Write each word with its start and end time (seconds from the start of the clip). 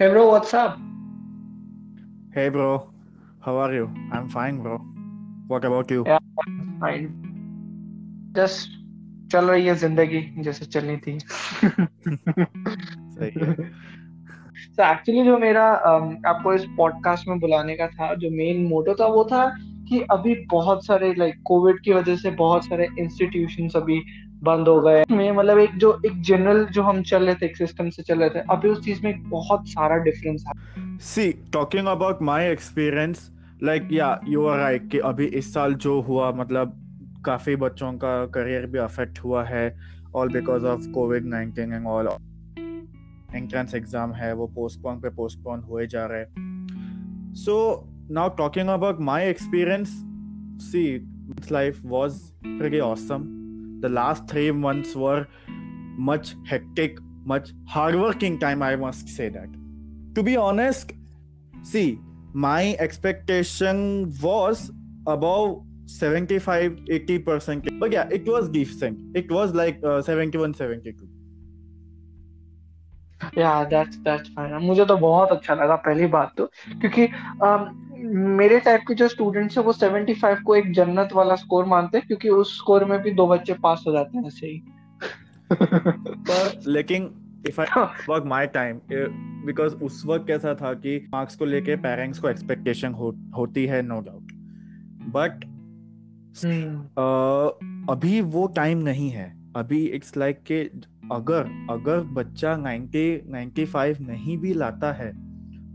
Hey 0.00 0.08
bro, 0.08 0.30
what's 0.30 0.54
up? 0.54 0.78
Hey 2.32 2.48
bro, 2.48 2.90
how 3.40 3.58
are 3.58 3.74
you? 3.74 3.90
I'm 4.10 4.30
fine 4.30 4.62
bro. 4.62 4.78
What 5.46 5.66
about 5.66 5.90
you? 5.90 6.04
Yeah, 6.06 6.18
I'm 6.46 6.78
fine. 6.80 8.32
Just 8.34 8.68
चल 9.32 9.50
रही 9.50 9.66
है 9.66 9.74
ज़िंदगी 9.74 10.22
जैसे 10.42 10.66
चलनी 10.66 10.96
थी 10.96 11.18
सही 11.18 13.40
है 13.40 13.54
तो 14.76 14.84
एक्चुअली 14.84 15.24
जो 15.24 15.36
मेरा 15.38 15.66
um, 15.90 16.16
आपको 16.26 16.54
इस 16.54 16.64
पॉडकास्ट 16.76 17.28
में 17.28 17.38
बुलाने 17.40 17.76
का 17.76 17.88
था 17.88 18.14
जो 18.14 18.30
मेन 18.30 18.64
मोटो 18.68 18.94
था 19.00 19.06
वो 19.06 19.24
था 19.32 19.46
कि 19.88 20.00
अभी 20.10 20.34
बहुत 20.50 20.86
सारे 20.86 21.14
लाइक 21.14 21.40
कोविड 21.44 21.80
की 21.84 21.92
वजह 21.92 22.16
से 22.16 22.30
बहुत 22.40 22.64
सारे 22.64 22.88
इंस्टीट्यूशंस 22.98 23.76
अभी 23.76 24.02
बंद 24.42 24.68
हो 24.68 24.80
गए। 24.80 25.02
में 25.10 25.30
मतलब 25.32 25.58
एक 25.58 25.76
जो, 25.76 26.00
एक 26.06 26.20
जनरल 26.22 26.64
जो 26.66 26.82
हम 26.82 27.02
चल 27.02 27.24
रहे 27.24 27.34
थे, 27.34 27.46
एक 27.46 27.56
सिस्टम 27.56 27.90
से 27.90 28.02
चल 28.02 28.18
रहे 28.18 28.30
थे, 28.30 28.40
अभी 28.50 28.68
उस 28.68 28.84
चीज़ 28.84 29.02
में 29.04 29.28
बहुत 29.30 29.68
सारा 29.68 29.96
डिफरेंस 30.04 30.44
है। 30.48 30.98
See 30.98 31.30
talking 31.52 31.86
about 31.86 32.22
my 32.22 32.50
experience 32.50 33.30
like 33.62 33.88
yeah 33.92 34.20
you 34.28 34.44
are 34.46 34.58
right 34.58 34.90
कि 34.90 34.98
अभी 34.98 35.26
इस 35.26 35.52
साल 35.54 35.74
जो 35.76 36.00
हुआ 36.00 36.30
मतलब 36.32 36.76
काफ़ी 37.26 37.56
बच्चों 37.56 37.92
का 37.94 38.14
करियर 38.26 38.66
भी 38.66 38.78
अफेक्ट 38.78 39.18
हुआ 39.24 39.44
है 39.44 39.64
all 40.14 40.32
because 40.32 40.64
of 40.66 40.90
covid 40.90 41.26
nineteen 41.26 41.72
and 41.72 41.86
all 41.86 42.08
entrance 43.34 43.74
exam 43.74 44.12
है, 44.12 44.32
वो 44.34 44.46
पोस्टपोन 44.46 45.00
पे 45.00 45.10
पोस्टपोन 45.10 45.60
हुए 45.60 45.86
जा 45.86 46.06
रहे 46.10 46.24
so 47.36 47.56
now 48.10 48.28
talking 48.36 48.68
about 48.68 49.00
my 49.00 49.28
experience 49.30 49.88
see 50.62 50.84
life 51.52 51.80
was 51.84 52.18
pretty 52.46 52.80
awesome 52.80 53.28
the 53.80 53.88
last 53.88 54.28
three 54.28 54.50
months 54.50 54.94
were 54.94 55.26
much 55.48 56.34
hectic, 56.46 56.98
much 57.24 57.50
hardworking 57.66 58.38
time, 58.38 58.62
I 58.62 58.76
must 58.76 59.08
say 59.08 59.28
that. 59.28 59.48
To 60.14 60.22
be 60.22 60.36
honest, 60.36 60.92
see, 61.62 61.98
my 62.32 62.76
expectation 62.78 64.12
was 64.20 64.70
above 65.06 65.62
75 65.86 66.72
80%. 66.72 67.78
But 67.78 67.92
yeah, 67.92 68.08
it 68.10 68.26
was 68.26 68.48
decent. 68.48 69.16
It 69.16 69.30
was 69.30 69.54
like 69.54 69.82
uh, 69.84 70.02
71 70.02 70.54
72. 70.54 71.08
या 73.38 73.52
that's 73.70 73.96
that's 74.04 74.30
fine 74.36 74.54
मुझे 74.66 74.84
तो 74.84 74.96
बहुत 74.96 75.30
अच्छा 75.32 75.54
लगा 75.54 75.74
पहली 75.86 76.06
बात 76.14 76.32
तो 76.36 76.46
क्योंकि 76.80 77.06
um, 77.46 77.66
मेरे 78.04 78.60
टाइप 78.60 78.80
के 78.88 78.94
जो 78.94 79.08
स्टूडेंट्स 79.08 79.58
है 79.58 79.64
वो 79.64 79.72
75 79.72 80.42
को 80.42 80.56
एक 80.56 80.72
जन्नत 80.72 81.08
वाला 81.12 81.34
स्कोर 81.34 81.64
मानते 81.64 81.98
हैं 81.98 82.06
क्योंकि 82.06 82.28
उस 82.28 82.58
स्कोर 82.58 82.84
में 82.84 83.02
भी 83.02 83.10
दो 83.10 83.26
बच्चे 83.26 83.54
पास 83.54 83.84
हो 83.86 83.92
जाते 83.92 84.18
हैं 84.18 84.26
ऐसे 84.26 84.46
ही। 84.46 84.62
पर 86.02 86.60
लेकिन 86.66 87.14
if 87.48 87.60
I 87.60 87.86
work 88.08 88.24
my 88.26 88.46
time 88.46 88.80
because 89.46 89.74
उस 89.74 90.02
वक्त 90.06 90.26
कैसा 90.26 90.54
था 90.54 90.74
कि 90.74 91.08
मार्क्स 91.12 91.36
को 91.36 91.44
लेके 91.44 91.76
पेरेंट्स 91.76 92.18
को 92.18 92.28
एक्सपेक्टेशन 92.28 92.92
हो, 92.92 93.14
होती 93.36 93.66
है 93.66 93.82
नो 93.82 94.00
डाउट 94.00 94.28
बट 95.12 95.44
अभी 97.90 98.20
वो 98.20 98.46
टाइम 98.46 98.78
नहीं 98.78 99.10
है। 99.10 99.52
अभी 99.56 99.86
इट्स 99.86 100.16
लाइक 100.16 100.36
like 100.36 100.48
के 100.48 100.64
अगर 101.14 101.66
अगर 101.70 102.00
बच्चा 102.00 102.56
90 102.56 103.18
95 103.64 104.00
नहीं 104.00 104.38
भी 104.38 104.54
लाता 104.54 104.92
है 104.92 105.12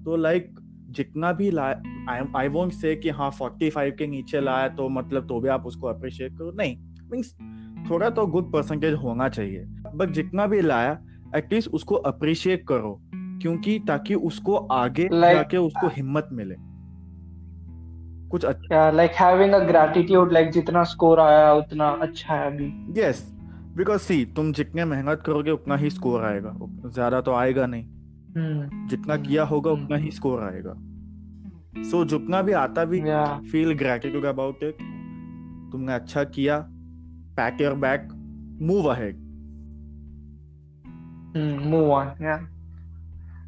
तो 0.03 0.15
लाइक 0.15 0.51
like, 0.51 0.63
जितना 0.89 1.31
भी 1.31 1.51
ला 1.51 1.81
आई 2.09 2.47
वोंट 2.47 2.71
से 2.71 2.95
कि 2.95 3.09
हाँ 3.09 3.31
45 3.31 3.91
के 3.97 4.07
नीचे 4.07 4.41
लाया 4.41 4.67
तो 4.67 4.89
मतलब 4.89 5.27
तो 5.27 5.39
भी 5.39 5.49
आप 5.49 5.65
उसको 5.65 5.87
अप्रिशिएट 5.87 6.37
करो। 6.37 6.51
नहीं 6.51 6.77
मीन्स 7.11 7.35
थोड़ा 7.89 8.09
तो 8.09 8.27
गुड 8.27 8.51
परसेंटेज 8.53 8.93
होना 8.93 9.29
चाहिए। 9.29 9.65
बट 9.95 10.09
जितना 10.09 10.47
भी 10.47 10.61
लाया 10.61 10.99
एटलीस्ट 11.35 11.69
उसको 11.69 11.95
अप्रिशिएट 11.95 12.67
करो 12.67 13.01
क्योंकि 13.15 13.79
ताकि 13.87 14.15
उसको 14.15 14.55
आगे 14.55 15.03
like, 15.03 15.33
जाके 15.33 15.57
उसको 15.57 15.87
हिम्मत 15.87 16.29
मिले। 16.31 16.55
कुछ 18.29 18.45
अच्छा 18.45 18.91
like 18.91 19.11
having 19.11 19.53
a 19.53 19.59
gratitude 19.59 20.33
like 20.33 20.49
जितना 20.49 20.83
स्कोर 20.83 21.19
आया 21.19 21.53
उतना 21.53 21.87
अच्छा 21.87 22.33
है 22.33 22.47
अभी। 22.47 23.01
यस 23.01 23.35
बिकॉज़ 23.77 24.01
सी 24.01 24.25
तुम 24.25 24.51
जितने 24.51 24.85
मेहनत 24.85 25.23
करोगे 25.25 25.51
उतना 25.51 25.75
ही 25.75 25.89
स्कोर 25.89 26.23
आएगा। 26.23 26.57
ज़्यादा 26.89 27.21
तो 27.21 27.33
आएगा 27.33 27.65
नहीं। 27.65 27.85
हम्म। 28.37 28.87
जितना 28.87 29.13
hmm. 29.13 29.27
किया 29.27 29.43
होगा 29.43 29.71
उतना 29.71 29.95
ही 29.95 30.11
स्कोर 30.11 30.43
आएगा। 30.43 30.94
सो 31.75 32.03
so, 32.03 32.09
जितना 32.09 32.41
भी 32.41 32.51
आता 32.53 32.85
भी 32.85 33.01
फील 33.51 33.73
ग्रेटिट्यूड 33.73 34.25
अबाउट 34.25 34.63
इट 34.63 34.77
तुमने 35.71 35.93
अच्छा 35.93 36.23
किया 36.23 36.59
pack 37.37 37.61
your 37.61 37.73
back 37.77 38.07
move 38.61 38.89
ahead 38.91 39.23
move 41.37 41.91
on 41.91 42.23
या 42.23 42.35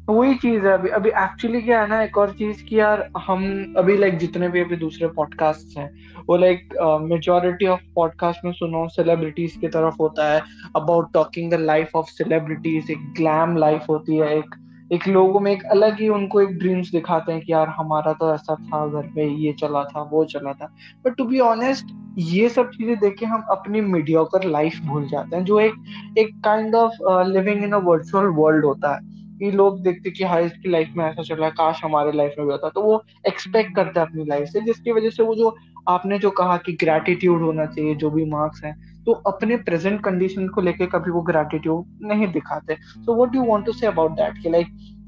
वही 0.08 0.34
चीज़ 0.34 0.66
है 0.66 0.72
अभी 0.72 0.88
अभी 0.88 1.08
एक्चुअली 1.10 1.60
क्या 1.62 1.80
है 1.80 1.88
ना 1.88 2.02
एक 2.02 2.18
और 2.18 2.30
चीज़ 2.32 2.62
की 2.64 2.78
यार 2.78 3.08
हम 3.18 3.74
अभी 3.76 3.96
लाइक 3.96 4.16
जितने 4.18 4.48
भी 4.48 4.60
अभी 4.60 4.76
दूसरे 4.76 5.08
पॉडकास्ट 5.08 5.76
हैं 5.78 5.90
वो 6.28 6.36
लाइक 6.36 6.68
मेजोरिटी 7.02 7.66
ऑफ़ 7.66 7.80
पॉडकास्ट 7.94 8.44
में 8.44 8.52
सुनो 8.52 8.86
सेलिब्रिटीज 8.88 9.56
की 9.56 9.68
तरफ़ 9.68 9.96
होता 10.00 10.32
है 10.32 10.40
about 10.76 11.12
talking 11.14 11.50
the 11.50 11.60
life 11.62 11.96
of 11.96 12.06
celebrities 12.10 12.90
एक 12.90 13.12
ग्लैम 13.16 13.56
लाइफ 13.56 13.88
होती 13.88 14.16
है 14.16 14.36
एक 14.38 14.54
एक 14.92 15.06
लोगों 15.08 15.40
में 15.40 15.50
एक 15.52 15.64
अलग 15.64 16.00
ही 16.00 16.08
उनको 16.08 16.40
एक 16.40 16.58
ड्रीम्स 16.58 16.90
दिखाते 16.90 17.32
हैं 17.32 17.40
कि 17.40 17.52
यार 17.52 17.68
हमारा 17.68 18.12
तो 18.12 18.32
ऐसा 18.34 18.54
था, 18.54 18.86
घर 18.88 19.06
पे 19.14 19.26
ये 19.42 19.52
चला 19.52 19.82
था, 19.84 20.02
वो 20.02 20.24
चला 20.24 20.52
था। 20.52 20.66
बट 21.04 21.16
टू 21.16 21.24
बी 21.24 21.40
ऑनेस्ट 21.40 21.94
ये 22.18 22.48
सब 22.48 22.70
चीज़ें 22.70 22.96
देख 22.98 23.16
के 23.18 23.26
हम 23.26 23.42
अपनी 23.50 23.80
मीडियोकर 23.80 24.44
लाइफ 24.44 24.80
भूल 24.84 25.06
जाते 25.08 25.36
हैं, 25.36 25.44
जो 25.44 25.60
एक 25.60 25.74
एक 26.18 26.34
kind 26.44 26.74
of 26.74 26.92
living 27.28 27.64
in 27.64 27.72
a 27.72 27.78
virtual 27.84 28.26
world 28.36 28.64
होता 28.64 28.94
है। 28.94 29.17
कि 29.38 29.50
लोग 29.52 29.80
देखते 29.82 30.10
कि 30.10 30.24
हाँ 30.24 30.40
इसकी 30.42 30.70
लाइफ 30.70 30.92
में 30.96 31.04
ऐसा 31.04 31.22
चल 31.22 31.34
रहा 31.34 31.46
है, 31.46 31.52
काश 31.52 31.80
हमारे 31.84 32.12
लाइफ 32.12 32.34
में 32.38 32.46
भी 32.46 32.52
होता। 32.52 32.68
तो 32.68 32.82
वो 32.82 33.02
एक्सपेक्ट 33.28 33.74
करते 33.76 34.00
हैं 34.00 34.06
अपनी 34.06 34.24
लाइफ 34.24 34.48
से, 34.48 34.60
जिसकी 34.60 34.92
वजह 34.92 35.10
से 35.10 35.22
वो 35.22 35.34
जो 35.34 35.56
आपने 35.88 36.18
जो 36.18 36.30
कहा 36.32 36.56
कि 36.56 36.72
ग्रेटिट्यूड 36.74 37.42
होना 37.42 37.66
चाहिए, 37.66 37.94
जो 37.94 38.10
भी 38.10 38.24
मार्क्स 38.30 38.64
हैं 38.64 38.76
तो 39.06 39.12
अपने 39.26 39.56
प्रेजेंट 39.58 40.00
कंडीशन 40.04 40.48
को 40.48 40.60
लेके 40.60 40.86
कभी 40.88 41.10
वो 41.10 41.20
ग्रेटिट्यूड 41.22 42.08
नहीं 42.08 42.26
दिखाते। 42.32 42.74
So 42.74 43.14
what 43.14 43.30
do 43.30 43.44
want 43.44 43.64
to 43.66 43.72
say 43.72 43.86
about 43.86 44.12
that 44.12 44.42
कि 44.42 44.50
लाइक 44.50 44.66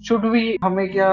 शुड 0.09 0.25
वी 0.27 0.57
हमें 0.63 0.91
क्या 0.93 1.09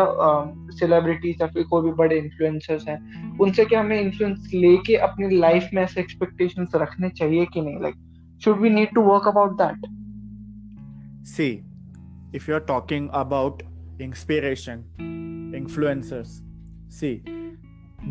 सेलिब्रिटीज 0.73 1.41
या 1.41 1.47
फिर 1.47 1.63
कोई 1.63 1.81
भी 1.83 1.91
बड़े 1.95 2.17
इन्फ्लुएंसर्स 2.17 2.87
हैं, 2.87 3.37
उनसे 3.37 3.65
क्या 3.65 3.79
हमें 3.79 3.99
इन्फ्लुएंस 4.01 4.51
लेके 4.53 4.95
अपनी 5.07 5.35
लाइफ 5.37 5.69
में 5.73 5.81
ऐसे 5.83 5.99
एक्सपेक्टेशंस 6.01 6.75
रखने 6.75 7.09
चाहिए 7.11 7.45
कि 7.45 7.61
नहीं? 7.61 7.81
Like 7.81 7.95
should 8.41 8.59
we 8.61 8.69
need 8.69 8.93
to 8.95 9.01
work 9.03 9.27
about 9.27 9.57
that 9.61 9.85
see 11.27 11.49
if 12.36 12.48
you're 12.48 12.66
talking 12.72 13.08
about 13.12 13.62
inspiration 13.98 14.84
influencers 15.60 16.40
see 16.88 17.22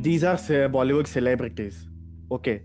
these 0.01 0.23
are 0.23 0.37
bollywood 0.69 1.07
celebrities 1.07 1.87
okay 2.31 2.61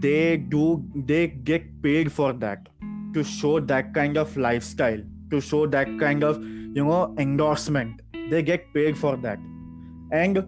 they 0.00 0.36
do 0.36 0.84
they 1.12 1.26
get 1.26 1.66
paid 1.82 2.10
for 2.12 2.32
that 2.32 2.68
to 3.14 3.22
show 3.22 3.60
that 3.60 3.92
kind 3.94 4.16
of 4.16 4.36
lifestyle 4.36 5.00
to 5.30 5.40
show 5.40 5.66
that 5.66 5.88
kind 5.98 6.24
of 6.24 6.42
you 6.42 6.84
know 6.84 7.14
endorsement 7.18 8.00
they 8.30 8.42
get 8.42 8.72
paid 8.74 8.98
for 8.98 9.16
that 9.16 9.38
and 10.12 10.44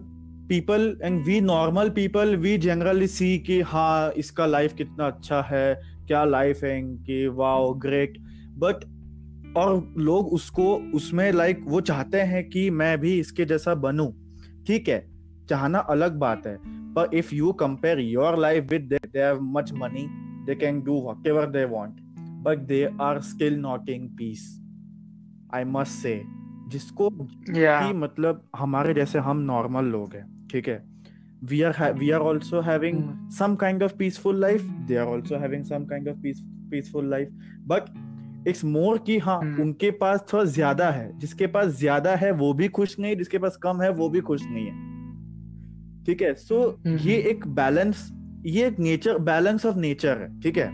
people 0.49 0.95
and 1.01 1.25
we 1.25 1.39
normal 1.39 1.89
people 1.89 2.35
we 2.35 2.57
generally 2.57 3.07
see 3.07 3.39
कि 3.39 3.61
हाँ 3.61 4.11
इसका 4.17 4.45
life 4.45 4.73
कितना 4.73 5.07
अच्छा 5.07 5.41
है 5.41 5.75
क्या 6.07 6.23
life 6.25 6.63
है 6.63 6.81
कि 6.81 7.27
wow 7.39 7.73
great 7.85 8.17
but 8.63 8.85
और 9.56 9.94
लोग 9.98 10.28
उसको 10.28 10.76
उसमें 10.76 11.32
लाइक 11.32 11.60
वो 11.64 11.80
चाहते 11.80 12.20
हैं 12.20 12.48
कि 12.48 12.70
मैं 12.70 12.98
भी 12.98 13.20
इसके 13.20 13.44
जैसा 13.44 13.74
बनू। 13.74 14.14
ठीक 14.66 14.88
है 14.88 15.12
चाहना 15.48 15.78
अलग 15.78 16.16
बात 16.18 16.46
है 16.46 16.58
पर 16.66 17.10
if 17.14 17.34
you 17.34 17.52
compare 17.52 17.98
your 17.98 18.38
life 18.38 18.64
with 18.70 18.82
they 18.82 19.40
much 19.40 19.72
money 19.72 20.06
they 20.46 20.54
can 20.54 20.82
do 20.82 21.02
whatever 21.02 21.46
they 21.46 21.64
want 21.64 21.96
but 22.18 22.58
they 22.58 22.90
are 23.00 23.20
skill 23.20 23.54
not in 23.58 24.10
peace 24.10 24.62
I 25.54 25.64
must 25.64 25.92
say 25.92 26.22
जिसको 26.68 27.08
yeah. 27.50 27.94
मतलब 27.94 28.48
हमारे 28.56 28.94
जैसे 28.94 29.18
हम 29.18 29.36
नॉर्मल 29.36 29.84
लोग 29.84 30.14
हैं 30.14 30.48
ठीक 30.52 30.68
है? 30.68 30.84
We 31.44 31.62
are 31.62 31.92
we 31.92 32.10
are 32.10 32.20
also 32.20 32.60
having 32.60 33.30
some 33.30 33.54
kind 33.54 33.82
of 33.82 33.94
peaceful 33.96 34.40
life 34.40 34.62
they 34.62 34.96
are 34.96 35.08
also 35.08 35.36
having 35.36 35.64
some 35.64 35.84
kind 35.84 36.08
of 36.08 36.16
peaceful 36.70 37.10
life 37.10 37.28
but 37.58 38.11
it's 38.48 38.64
more 38.64 38.98
कि 38.98 39.18
हाँ 39.18 39.40
mm. 39.40 39.60
उनके 39.60 39.90
पास 39.90 40.24
थोड़ा 40.32 40.44
ज़्यादा 40.44 40.90
है। 40.90 41.18
जिसके 41.18 41.46
पास 41.46 41.66
ज़्यादा 41.66 42.14
है 42.16 42.32
वो 42.32 42.52
भी 42.54 42.68
खुश 42.68 42.98
नहीं 42.98 43.16
जिसके 43.16 43.38
पास 43.38 43.56
कम 43.56 43.82
है 43.82 43.90
वो 43.90 44.08
भी 44.08 44.20
खुश 44.20 44.42
नहीं 44.44 44.66
है। 44.66 44.74
ठीक 46.04 46.22
है? 46.22 46.34
सो 46.34 46.62
so, 46.62 46.86
हम्म, 46.86 46.98
ये। 46.98 47.16
एक 47.16 47.46
बैलेंस 47.46 48.12
ये 48.46 48.66
एक 48.66 48.78
नेचर 48.78 49.18
बैलेंस 49.18 49.66
ऑफ़ 49.66 49.76
नेचर 49.76 50.18
है। 50.18 50.40
ठीक 50.40 50.58
है? 50.58 50.66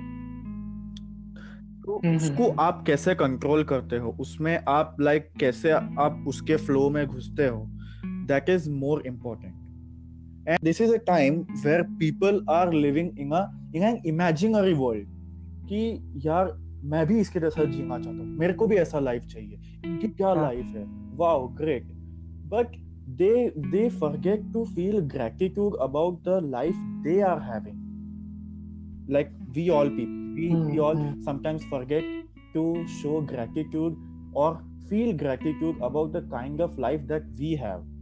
तो 1.82 2.00
हम्म, 2.04 2.16
उसको 2.16 2.48
आप 2.60 2.84
कैसे 2.86 3.14
कंट्रोल 3.14 3.64
करते 3.64 3.96
हो? 3.96 4.16
उसमें 4.20 4.60
आप 4.68 4.96
लाइक 5.00 5.26
like, 5.26 5.40
कैसे 5.40 5.70
आप 5.70 6.24
उसके 6.28 6.56
फ्लो 6.56 6.90
में 6.90 7.06
घुसते 7.06 7.46
हो? 7.46 7.66
That 8.04 8.48
is 8.48 8.70
more 8.70 9.02
important 9.06 9.54
and 10.48 10.58
this 10.64 10.80
is 10.80 10.94
a 10.94 10.96
time 10.96 11.34
where 11.64 11.82
people 11.82 12.44
are 12.50 12.72
living 12.72 13.08
in 13.18 13.32
in 13.76 13.82
an 13.82 13.98
imaginary 14.06 14.72
world 14.72 15.06
कि 15.68 16.12
यार 16.16 16.67
मैं 16.84 17.06
भी 17.06 17.20
इसके 17.20 17.40
जैसा 17.40 17.64
जीना 17.64 17.98
चाहता 17.98 18.18
हूँ। 18.18 18.26
मेरे 18.26 18.52
को 18.52 18.66
भी 18.66 18.76
ऐसा 18.76 18.98
लाइफ 18.98 19.22
चाहिए 19.22 19.58
इनकी 19.84 20.08
क्या 20.08 20.28
हाँ। 20.28 20.36
लाइफ 20.36 20.66
है। 20.66 20.84
Wow 21.16 21.48
great 21.48 21.84
but 22.46 22.76
they 23.08 23.52
they 23.58 23.88
forget 23.90 24.52
to 24.52 24.64
feel 24.64 25.00
gratitude 25.00 25.76
about 25.76 26.22
the 26.22 26.40
life 26.44 26.74
they 26.76 27.20
are 27.20 27.38
having 27.38 29.10
like 29.10 29.28
we 29.48 29.68
all 29.68 29.88
people 29.88 30.34
we 30.34 30.72
we 30.72 30.78
all 30.78 30.96
sometimes 31.24 31.64
forget 31.70 32.04
to 32.54 32.86
show 32.86 33.20
gratitude 33.20 33.96
और 34.36 34.54
feel 34.90 35.12
gratitude 35.12 35.82
about 35.82 36.12
the 36.12 36.16
kind 36.16 36.60
of 36.60 36.80
life 36.80 37.00
that 37.00 37.22
we 37.22 37.54
have 37.54 37.94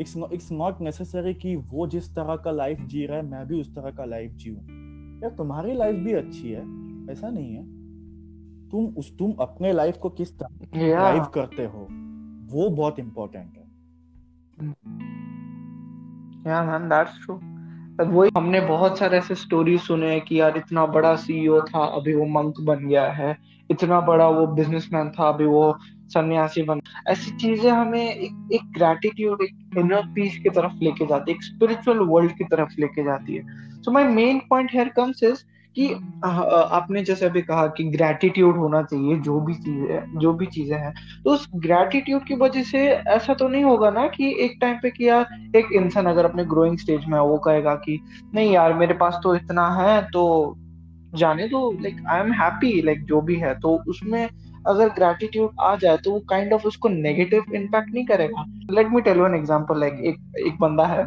it's 0.00 0.16
it's 0.32 0.52
not 0.52 0.80
necessary 0.80 1.34
कि 1.34 1.56
वो 1.56 1.86
जिस 1.86 2.14
तरह 2.14 2.36
का 2.36 2.50
life 2.50 2.80
जी 2.80 3.06
रहा 3.06 3.16
है 3.16 3.26
मैं 3.26 3.46
भी 3.46 3.60
उस 3.60 3.74
तरह 3.74 3.90
का 3.90 4.04
लाइफ 4.04 4.32
जीऊँ। 4.32 4.56
यार 5.22 5.30
तुम्हारी 5.30 5.74
लाइफ 5.74 5.96
भी 5.96 6.12
अच्छी 6.12 6.50
है? 6.50 6.89
ऐसा 7.10 7.30
नहीं 7.30 7.54
है। 7.54 7.62
तुम 8.70 8.86
उस 8.96 9.16
तुम 9.18 9.32
अपने 9.40 9.72
लाइफ 9.72 9.96
को 9.96 10.08
किस 10.10 10.38
तरह 10.38 10.66
ड्राइव 10.74 11.22
yeah. 11.22 11.34
करते 11.34 11.64
हो 11.64 11.86
वो 12.52 12.68
बहुत 12.70 12.98
इंपॉर्टेंट 12.98 13.56
है। 13.56 13.68
या 16.46 16.62
मैन 16.64 16.88
दैट्स 16.88 17.24
ट्रू 17.24 17.40
वही 18.04 18.30
हमने 18.36 18.60
बहुत 18.60 18.98
सारे 18.98 19.18
ऐसे 19.18 19.34
स्टोरी 19.34 19.78
सुने 19.78 20.10
हैं 20.10 20.20
कि 20.20 20.40
यार 20.40 20.56
इतना 20.56 20.86
बड़ा 20.86 21.14
सीईओ 21.16 21.60
था 21.60 21.84
अभी 21.84 22.14
वो 22.14 22.26
मंक 22.26 22.60
बन 22.60 22.86
गया 22.88 23.06
है। 23.12 23.36
इतना 23.70 24.00
बड़ा 24.00 24.28
वो 24.28 24.46
बिजनेसमैन 24.46 25.10
था 25.10 25.28
अभी 25.28 25.44
वो 25.44 25.76
सन्यासी 26.08 26.62
बन 26.62 26.80
ऐसी 27.08 27.36
चीज़ें 27.36 27.70
हमें 27.70 28.14
एक 28.14 28.48
एक 28.52 28.70
ग्रेटिट्यूड 28.72 29.42
एक 29.42 29.78
इनर 29.78 30.06
पीस 30.06 30.38
की 30.38 30.50
तरफ़ 30.50 30.72
लेके 30.82 31.06
जाती 31.06 31.30
है 31.30 31.36
एक 31.36 31.42
स्पिरिचुअल 31.42 31.98
वर्ल्ड 31.98 32.32
की 32.32 32.44
तरफ़ 32.44 32.80
लेके 32.80 33.04
जाती 33.04 33.36
है। 33.36 33.42
So 33.82 33.92
my 33.92 34.04
main 34.04 34.38
point 34.50 34.70
here 34.72 34.88
comes 34.88 35.22
is 35.22 35.44
कि 35.76 35.88
आपने 36.24 37.02
जैसे 37.02 37.26
अभी 37.26 37.42
कहा 37.42 37.66
कि 37.66 37.84
ग्रेटिट्यूड 37.84 38.56
होना 38.56 38.82
चाहिए 38.82 39.18
जो 39.18 39.40
भी 39.40 39.54
चीज़ें 39.54 40.18
जो 40.18 40.32
भी 40.32 40.46
चीज़ें 40.46 40.76
हैं 40.78 40.92
तो 41.24 41.30
उस 41.30 41.48
ग्रेटिट्यूड 41.56 42.24
की 42.24 42.34
वजह 42.34 42.62
से 42.62 42.86
ऐसा 42.88 43.34
तो 43.34 43.48
नहीं 43.48 43.64
होगा 43.64 43.90
ना 43.90 44.06
कि 44.06 44.34
एक 44.44 44.58
टाइम 44.60 44.76
पे 44.76 44.90
कि 44.90 45.08
यार 45.08 45.26
एक 45.56 45.72
इंसान 45.72 46.06
अगर 46.06 46.24
अपने 46.24 46.44
ग्रोइंग 46.44 46.78
स्टेज 46.78 47.04
में 47.08 47.18
है 47.18 47.24
वो 47.24 47.38
कहेगा 47.38 47.74
कि 47.74 47.98
नहीं 48.34 48.52
यार 48.52 48.74
मेरे 48.74 48.94
पास 48.94 49.20
तो 49.22 49.34
इतना 49.34 49.68
है 49.74 50.02
तो 50.02 50.54
जाने 51.14 51.48
दो 51.48 51.70
like 51.82 51.96
I 52.10 52.20
am 52.20 52.32
happy 52.32 52.82
like 52.82 53.04
जो 53.04 53.20
भी 53.20 53.36
है। 53.36 53.54
तो 53.60 53.82
उसमें 53.88 54.28
अगर 54.68 54.88
ग्रेटिट्यूड 54.88 55.50
आ 55.60 55.74
जाए 55.76 55.96
तो 55.96 56.10
वो 56.10 56.20
काइंड 56.20 56.52
ऑफ़ 56.52 56.66
उसको 56.66 56.88
नेगेटिव 56.88 57.54
इम्पैक्ट 57.54 57.94
नहीं 57.94 58.04
करेगा। 58.06 58.44
Let 58.70 58.86
me 58.86 59.00
tell 59.00 59.18
you 59.18 59.26
an 59.26 59.34
example 59.34 59.80
like 59.80 59.92
एक 60.04 60.16
एक 60.46 60.56
बंदा 60.60 60.86
है 60.86 61.04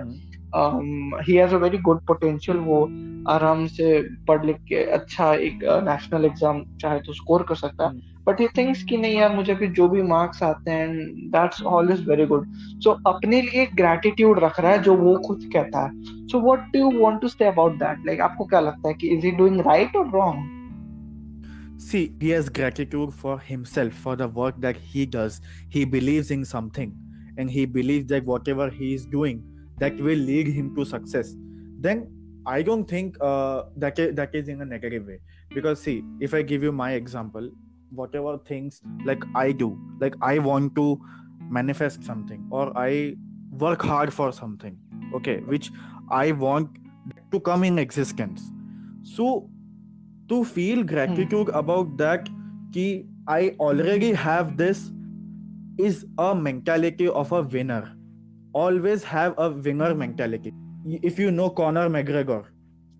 he 0.56 1.36
has 1.36 1.54
a 1.56 1.58
very 1.58 1.78
good 1.88 2.00
potential 2.08 2.58
वो 2.70 2.84
आराम 3.32 3.66
से 3.68 4.02
पढ़ 4.28 4.46
लिख 4.46 4.58
के 4.70 4.84
अच्छा 4.94 5.34
एक 5.34 5.60
नेशनल 5.64 6.20
uh, 6.20 6.26
एग्ज़ाम 6.26 6.64
चाहे 6.82 7.00
तो 7.00 7.14
स्कोर 7.14 7.44
कर 7.50 7.56
सकता 7.56 7.88
है। 7.88 8.12
बट 8.28 8.40
ही 8.42 8.48
थिंक्स 8.58 8.84
कि 8.90 8.98
नहीं 8.98 9.16
यार 9.18 9.36
मुझे 9.36 9.54
भी 9.56 9.68
जो 9.78 9.88
भी 9.90 10.02
मार्क्स 10.02 10.44
आते 10.44 10.72
हैं 10.72 10.90
that's 11.32 11.62
all 11.64 11.92
is 11.92 12.04
very 12.10 12.26
good 12.26 12.48
so 12.84 12.92
अपने 13.10 13.42
लिए 13.42 13.66
ग्रेटिट्यूड 13.76 14.40
रख 14.44 14.60
रहा 14.60 14.72
है 14.72 14.82
जो 14.84 14.96
वो 14.98 15.16
खुद 15.28 15.50
कहता 15.54 15.86
है। 15.86 16.28
So 16.32 16.40
what 16.42 16.72
do 16.74 16.80
you 16.80 17.00
want 17.00 17.22
to 17.22 17.28
say 17.28 17.46
about 17.46 17.74
that 17.80 18.06
like 18.08 18.22
आपको 18.22 18.46
क्या 18.46 18.60
लगता 18.60 18.88
है 18.88 18.94
कि 18.94 19.08
इज़ 19.16 19.26
ही 19.26 19.32
डूइंग 19.40 19.60
राइट 19.68 19.96
और 19.96 20.10
wrong 20.16 20.52
See, 21.84 22.02
he 22.20 22.30
has 22.30 22.50
gratitude 22.58 23.14
for 23.22 23.32
himself, 23.46 23.96
for 24.04 24.12
the 24.20 24.28
work 24.36 24.60
that 24.66 24.78
he 24.92 25.02
does. 25.06 25.40
He 25.70 25.82
believes 25.96 26.30
in 26.36 26.46
something, 26.46 26.94
and 27.38 27.52
he 27.56 27.66
believes 27.78 28.06
that 28.12 28.30
whatever 28.30 28.68
he 28.70 28.92
is 28.98 29.04
doing, 29.16 29.42
that 29.84 30.02
will 30.10 30.26
lead 30.32 30.48
him 30.60 30.76
to 30.76 30.86
success. 30.86 31.36
Then 31.88 32.08
I 32.46 32.62
don't 32.62 32.90
think 32.96 33.18
uh, 33.22 33.64
that 33.78 34.02
that 34.22 34.36
is 34.42 34.50
in 34.56 34.62
a 34.62 34.66
negative 34.66 35.06
way. 35.14 35.20
Because 35.58 35.82
see, 35.88 36.04
if 36.20 36.34
I 36.34 36.42
give 36.54 36.64
you 36.70 36.72
my 36.72 36.92
example, 37.02 37.52
whatever 37.96 38.38
things 38.50 38.82
like 39.06 39.24
i 39.36 39.52
do 39.52 39.68
like 40.00 40.16
i 40.22 40.38
want 40.40 40.76
to 40.76 40.86
manifest 41.58 42.04
something 42.04 42.46
or 42.52 42.66
i 42.78 43.16
work 43.64 43.82
hard 43.82 44.14
for 44.20 44.32
something 44.32 44.78
okay 45.14 45.38
which 45.54 45.72
i 46.10 46.32
want 46.32 46.80
to 47.32 47.40
come 47.40 47.64
in 47.64 47.80
existence 47.80 48.52
so 49.16 49.50
to 50.30 50.44
feel 50.44 50.84
gratitude 50.84 51.48
mm. 51.48 51.60
about 51.64 51.96
that 51.98 52.30
ki 52.78 52.88
i 53.28 53.42
already 53.68 54.14
have 54.28 54.56
this 54.58 54.86
is 55.90 56.06
a 56.30 56.34
mentality 56.36 57.08
of 57.22 57.32
a 57.32 57.42
winner 57.58 57.84
always 58.54 59.04
have 59.04 59.34
a 59.38 59.50
winner 59.50 59.92
hmm. 59.92 60.00
mentality. 60.00 60.54
If 61.02 61.20
you 61.20 61.32
know 61.32 61.50
conor 61.50 61.90
mcgregor 61.90 62.46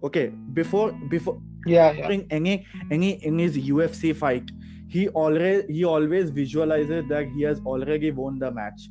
okay 0.04 0.28
before 0.54 0.92
before 1.10 1.42
yeah, 1.66 1.92
yeah. 1.92 2.20
any 2.30 2.66
any 2.92 3.12
in 3.26 3.40
his 3.40 3.58
ufc 3.58 4.16
fight 4.16 4.50
he 4.94 5.08
already 5.10 5.74
he 5.74 5.86
always 5.92 6.30
visualizes 6.30 7.08
that 7.12 7.30
he 7.36 7.42
has 7.44 7.60
already 7.66 8.12
won 8.12 8.40
the 8.40 8.52
match. 8.52 8.90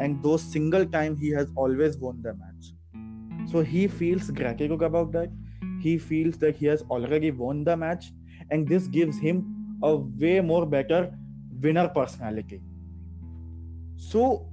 And 0.00 0.22
those 0.22 0.42
single 0.42 0.84
time 0.94 1.16
he 1.16 1.30
has 1.30 1.50
always 1.54 1.98
won 1.98 2.22
the 2.22 2.32
match. 2.34 3.50
So 3.52 3.62
he 3.62 3.86
feels 3.86 4.30
gratitude 4.30 4.82
about 4.82 5.12
that. 5.12 5.30
He 5.80 5.96
feels 5.98 6.38
that 6.38 6.56
he 6.56 6.66
has 6.66 6.82
already 6.90 7.30
won 7.30 7.62
the 7.62 7.76
match. 7.76 8.06
And 8.50 8.66
this 8.66 8.88
gives 8.88 9.18
him 9.18 9.78
a 9.82 9.94
way 9.94 10.40
more 10.40 10.66
better 10.66 11.12
winner 11.60 11.88
personality. 11.88 12.60
So 13.96 14.48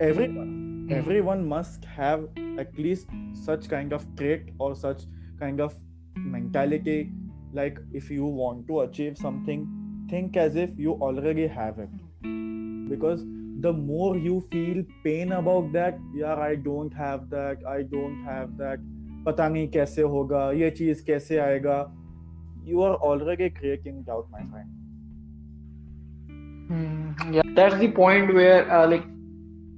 everyone 0.00 0.67
everyone 0.90 1.46
must 1.46 1.84
have 1.84 2.28
at 2.58 2.76
least 2.78 3.06
such 3.32 3.68
kind 3.68 3.92
of 3.92 4.04
trait 4.16 4.50
or 4.58 4.74
such 4.74 5.02
kind 5.38 5.60
of 5.60 5.74
mentality. 6.16 7.12
Like 7.52 7.78
if 7.92 8.10
you 8.10 8.24
want 8.24 8.66
to 8.68 8.80
achieve 8.80 9.16
something 9.16 9.66
think 10.10 10.36
as 10.36 10.56
if 10.56 10.70
you 10.78 10.92
already 10.94 11.46
have 11.46 11.78
it. 11.78 11.90
Because 12.88 13.24
the 13.60 13.72
more 13.72 14.16
you 14.16 14.40
feel 14.52 14.84
pain 15.04 15.32
about 15.32 15.72
that 15.72 15.98
yeah 16.14 16.42
i 16.42 16.54
don't 16.54 16.94
have 16.94 17.28
that 17.30 17.64
i 17.70 17.82
don't 17.94 18.24
have 18.24 18.52
that 18.58 18.84
pata 19.24 19.48
nahi 19.54 19.64
kaise 19.76 19.98
hoga 20.12 20.42
ye 20.58 20.68
cheez 20.80 21.00
kaise 21.08 21.32
aayega 21.46 21.78
you 22.72 22.84
are 22.88 22.94
already 23.08 23.48
creating 23.58 24.02
doubt 24.02 24.26
my 24.30 24.44
friend. 24.52 24.70
Hmm, 26.68 27.34
yeah 27.36 27.50
that's 27.58 27.78
the 27.82 27.88
point 27.98 28.32
where 28.40 28.62
uh, 28.78 28.86
like 28.94 29.06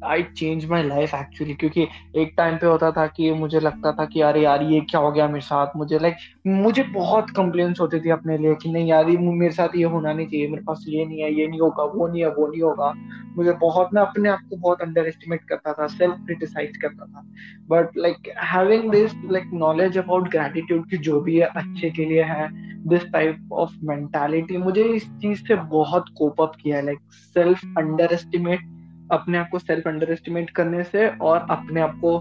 I 0.04 0.22
change 0.22 0.66
my 0.66 0.82
life 0.82 1.14
actually 1.14 1.54
क्योंकि 1.54 1.88
एक 2.16 2.34
time 2.36 2.56
पे 2.56 2.66
होता 2.66 2.90
था 2.90 3.06
कि 3.06 3.32
मुझे 3.32 3.60
लगता 3.60 3.92
था 3.92 4.04
कि 4.04 4.20
अरे 4.20 4.42
यार, 4.42 4.62
ये 4.62 4.80
क्या 4.80 5.00
हो 5.00 5.12
गया 5.12 5.26
मेरे 5.26 5.40
साथ? 5.40 5.66
मुझे 5.76 5.98
लाइक 5.98 6.14
मुझे 6.46 6.82
बहुत 6.82 7.30
कंप्लेन्स 7.30 7.80
होती 7.80 8.00
थी 8.00 8.10
अपने 8.10 8.38
लिए 8.38 8.54
कि 8.54 8.72
नहीं 8.72 8.88
यार, 8.88 9.08
ये 9.08 9.16
मेरे 9.18 9.52
साथ 9.52 9.68
ये 9.76 9.84
होना 9.84 10.12
नहीं 10.12 10.26
चाहिए, 10.26 10.48
मेरे 10.48 10.62
पास 10.62 10.84
ये 10.88 11.04
नहीं 11.04 11.20
है, 11.20 11.40
ये 11.40 11.46
नहीं 11.46 11.60
होगा, 11.60 11.84
वो 11.84 12.08
नहीं 12.08 12.22
है, 12.22 12.28
वो 12.28 12.46
नहीं 12.46 12.62
होगा। 12.62 12.92
मुझे 13.36 13.52
बहुत, 13.52 13.88
मैं 13.94 14.02
अपने 14.02 14.28
आप 14.28 14.40
को 14.50 14.56
बहुत 14.56 14.82
अंडर 14.82 15.06
एस्टिमेट 15.06 15.40
करता 15.48 15.72
था 15.72 15.86
सेल्फ 15.86 16.14
क्रिटिसाइज 16.14 16.76
करता 16.76 17.04
था। 17.04 17.22
But 17.68 17.88
like 17.96 18.16
having 18.44 18.90
this 18.90 19.12
like 19.30 19.50
knowledge 19.54 19.98
about 19.98 20.28
gratitude 20.28 20.90
की 20.90 20.96
जो 20.96 21.20
भी 21.20 21.36
है, 21.36 21.46
अच्छे 21.46 21.90
के 21.90 22.04
लिए 22.04 22.22
है 22.22 22.70
दिस 22.88 23.02
टाइप 23.12 23.48
ऑफ़ 23.52 23.70
मेंटालिटी 23.82 24.56
मुझे 24.56 24.82
इस 24.82 25.10
चीज़ 25.10 25.46
से 25.46 25.54
बहुत 25.54 26.04
कोप 26.18 26.40
अप 26.40 26.52
किया 26.62 26.76
है 26.76 26.84
लाइक 26.84 26.98
सेल्फ 27.12 27.60
अंडर 27.78 28.08
एस्टिमेट 28.12 28.60
अपने 29.12 29.38
आप 29.38 29.48
को 29.52 29.58
सेल्फ 29.58 29.88
अंडर 29.88 30.12
एस्टिमेट 30.12 30.50
करने 30.50 30.84
से 30.84 31.08
और 31.08 31.46
अपने 31.50 31.80
आप 31.80 31.98
को 32.04 32.18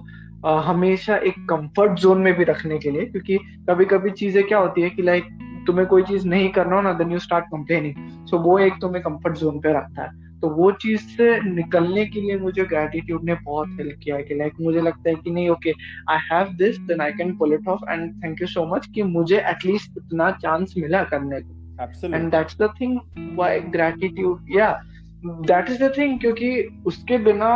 हमेशा 0.61 1.15
एक 1.17 1.39
कंफर्ट 1.49 1.99
जोन 1.99 2.21
में 2.21 2.33
भी 2.33 2.43
रखने 2.43 2.77
के 2.79 2.91
लिए। 2.91 3.05
क्योंकि 3.05 3.37
कभी 3.69 3.85
कभी 3.85 4.11
चीज़ें 4.11 4.43
क्या 4.43 4.57
होती 4.57 4.81
है 4.81 4.89
कि 4.89 5.01
लाइक 5.01 5.23
तुम्हें 5.67 5.85
कोई 5.87 6.03
चीज़ 6.03 6.27
नहीं 6.27 6.49
करना 6.49 6.75
हो 6.75 6.81
ना 6.81 6.93
then 6.93 7.11
you 7.11 7.19
start 7.19 7.45
complaining 7.45 8.25
so 8.27 8.37
वो 8.39 8.57
एक 8.59 8.73
तुम्हें 8.81 9.03
कंफर्ट 9.03 9.37
जोन 9.37 9.59
पे 9.59 9.73
रखता 9.73 10.03
है। 10.03 10.39
तो 10.39 10.49
वो 10.49 10.71
चीज़ 10.71 11.01
से 11.07 11.39
निकलने 11.49 12.05
के 12.05 12.21
लिए 12.21 12.37
मुझे 12.39 12.63
ग्रेटिट्यूड 12.65 13.23
ने 13.23 13.33
बहुत 13.35 13.69
हेल्प 13.79 13.99
किया 14.03 14.15
है 14.15 14.23
कि 14.23 14.35
लाइक 14.35 14.53
मुझे 14.61 14.81
लगता 14.81 15.09
है 15.09 15.15
कि 15.15 15.31
नहीं 15.31 15.49
okay 15.49 15.73
I 16.09 16.19
have 16.31 16.53
this 16.57 16.79
then 16.79 17.01
I 17.01 17.11
can 17.11 17.35
pull 17.37 17.53
it 17.53 17.67
off 17.67 17.89
and 17.89 18.11
thank 18.23 18.41
you 18.41 18.47
so 18.47 18.65
much 18.75 18.87
कि 18.95 19.03
मुझे 19.03 19.39
एटलीस्ट 19.39 19.97
इतना 19.97 20.31
चांस 20.31 20.73
मिला 20.77 21.03
करने 21.03 21.41
को। 21.41 22.15
And 22.15 22.31
that's 22.31 22.57
the 22.57 22.69
thing 22.81 22.99
why 23.35 23.59
gratitude 23.59 24.45
या 24.51 24.69
दैट 25.25 25.69
इज़ 25.69 25.83
द 25.83 25.93
थिंग 25.97 26.19
क्योंकि 26.19 26.81
उसके 26.85 27.17
बिना 27.17 27.49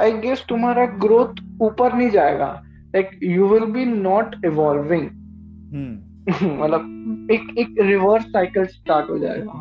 आई 0.00 0.12
गेस 0.12 0.44
तुम्हारा 0.48 0.86
ग्रोथ 0.86 1.42
ऊपर 1.60 1.92
नहीं 1.92 2.10
जाएगा। 2.10 2.62
Like 2.96 3.10
you 3.22 3.48
will 3.48 3.64
be 3.64 3.84
not 3.84 4.36
evolving 4.44 5.06
मतलब 6.60 7.28
एक 7.32 7.54
एक 7.58 7.74
रिवर्स 7.80 8.24
साइकिल 8.24 8.66
स्टार्ट 8.66 9.10
हो 9.10 9.18
जाएगा। 9.18 9.60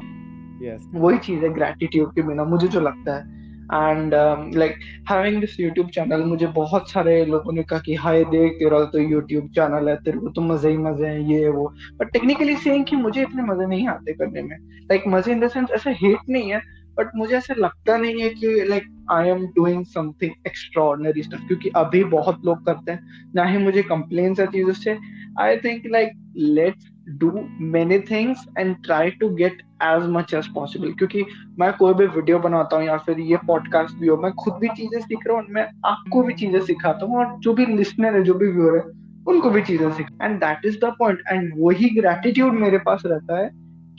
Yes. 0.56 0.84
वही 0.94 1.18
चीज़ 1.18 1.44
है 1.44 1.50
ग्रेटिट्यूड 1.54 2.14
के 2.16 2.22
बिना 2.22 2.44
मुझे 2.44 2.68
जो 2.68 2.80
लगता 2.80 3.16
है। 3.16 3.45
And 3.74 4.14
like 4.56 4.76
having 5.10 5.40
this 5.42 5.60
YouTube 5.60 5.90
channel 5.90 6.24
मुझे 6.24 6.48
बहुत 6.48 6.90
सारे 6.92 7.26
लोगों 7.26 7.54
ने 7.54 7.64
कहा 7.64 7.80
कि 7.80 7.96
हाय 7.96 8.24
देख 8.26 8.52
तेरा 8.52 8.84
तो 8.86 9.00
यूट्यूब 9.00 9.50
चैनल 9.56 9.90
है 9.90 9.96
तेरे 9.96 10.18
को 10.18 10.30
तो 10.30 10.42
मज़े 10.42 10.70
ही 10.70 10.78
मज़े 10.78 11.08
हैं 11.08 11.20
ये 11.20 11.50
वो. 11.50 11.68
बट 12.00 12.12
टेक्निकली 12.14 12.56
सेइंग 12.58 12.86
कि 12.86 12.96
मुझे 12.96 13.22
इतने 13.22 13.44
मज़े 13.44 13.66
नहीं 13.66 13.88
आते 13.88 14.14
करने 14.14 14.42
में. 14.42 14.58
लाइक 14.58 15.02
like, 15.02 15.14
मज़े 15.14 15.32
इन 15.32 15.40
द 15.40 15.48
सेंस 15.48 15.72
ऐसे 15.72 15.92
हेट 15.92 16.30
नहीं 16.30 16.52
है 16.52 16.62
बट 17.00 17.10
मुझे 17.16 17.36
ऐसा 17.38 17.54
लगता 17.58 17.98
नहीं 17.98 18.22
है 18.22 18.30
कि 18.30 18.48
like 18.70 18.84
I 19.12 19.28
am 19.28 19.46
doing 19.48 19.86
something 19.86 20.32
extraordinary 20.48 21.24
stuff 21.24 21.48
क्योंकि 21.48 21.70
अभी 21.76 22.04
बहुत 22.04 22.46
लोग 22.46 22.66
करते 22.66 22.92
हैं. 22.92 23.32
ना 23.36 23.46
ही 23.46 23.58
मुझे 23.58 23.84
कंप्लेन 23.84 24.36
आती 24.42 24.58
है 24.58 24.64
उससे. 24.64 24.98
I 25.40 25.58
think 25.58 25.84
like 25.86 26.12
let's 26.38 26.92
do 27.10 27.32
many 27.62 28.00
things 28.00 28.46
and 28.58 28.76
try 28.84 29.10
to 29.10 29.30
get 29.30 29.62
as 29.84 30.04
much 30.10 30.34
as 30.34 30.48
possible 30.48 30.92
क्योंकि 30.92 31.26
मैं 31.60 31.72
कोई 31.74 31.94
भी 31.94 32.06
वीडियो 32.06 32.40
बनाता 32.40 32.78
हूँ 32.78 32.86
या 32.86 32.98
फिर 32.98 33.20
ये 33.20 33.38
पॉडकास्ट 33.48 33.96
भी 33.96 34.08
हो, 34.08 34.18
मैं 34.18 34.32
खुद 34.34 34.54
भी 34.54 34.68
चीज़ें 34.68 35.00
सीख 35.02 35.28
रहा 35.28 35.38
हूँ 35.38 35.46
मैं 35.50 35.68
आपको 35.86 36.24
भी 36.24 36.34
चीज़ें 36.34 36.60
सिखाता 36.62 37.06
हूँ 37.06 37.18
और 37.18 37.40
जो 37.40 37.54
भी 37.54 37.66
लिसनर 37.66 38.16
है, 38.16 38.24
जो 38.24 38.34
भी 38.34 38.48
व्यूअर 38.48 38.76
है, 38.76 38.84
उनको 39.28 39.50
भी 39.50 39.62
चीज़ें 39.62 39.92
सीख 39.92 40.08
and 40.22 40.40
that 40.40 40.66
is 40.66 40.78
the 40.86 40.94
point 41.00 41.20
and 41.32 41.54
वही 41.58 41.90
ग्रेटिट्यूड 41.90 42.54
मेरे 42.54 42.78
पास 42.78 43.04
रहता 43.06 43.40
है 43.40 43.50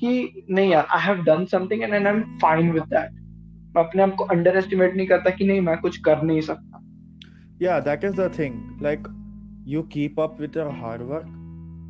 कि 0.00 0.44
नहीं 0.50 0.70
यार 0.72 0.86
I 0.90 1.02
have 1.02 1.22
done 1.24 1.44
something 1.44 1.82
and 1.82 1.94
I 1.94 2.00
am 2.00 2.20
fine 2.42 2.70
with 2.72 2.82
that 2.82 3.10
मैं 3.76 3.84
अपने 3.84 4.02
आप 4.02 4.14
को 4.14 4.24
अंडर 4.24 4.56
एस्टिमेट 4.56 4.96
नहीं 4.96 5.06
करता 5.06 5.30
कि 5.30 5.44
नहीं, 5.44 5.60
मैं 5.60 5.78
कुछ 5.78 5.96
कर 5.96 6.22
नहीं 6.22 6.40
सकता। 6.40 6.82
Yeah, 7.62 7.80
that 7.80 8.04
is 8.04 8.14
the 8.14 8.28
thing. 8.28 8.54
Like, 8.80 9.08
you 9.64 9.82
keep 9.94 10.18
up 10.18 10.40
with 10.40 10.56
your 10.56 10.70
hard 10.70 11.02
work 11.08 11.26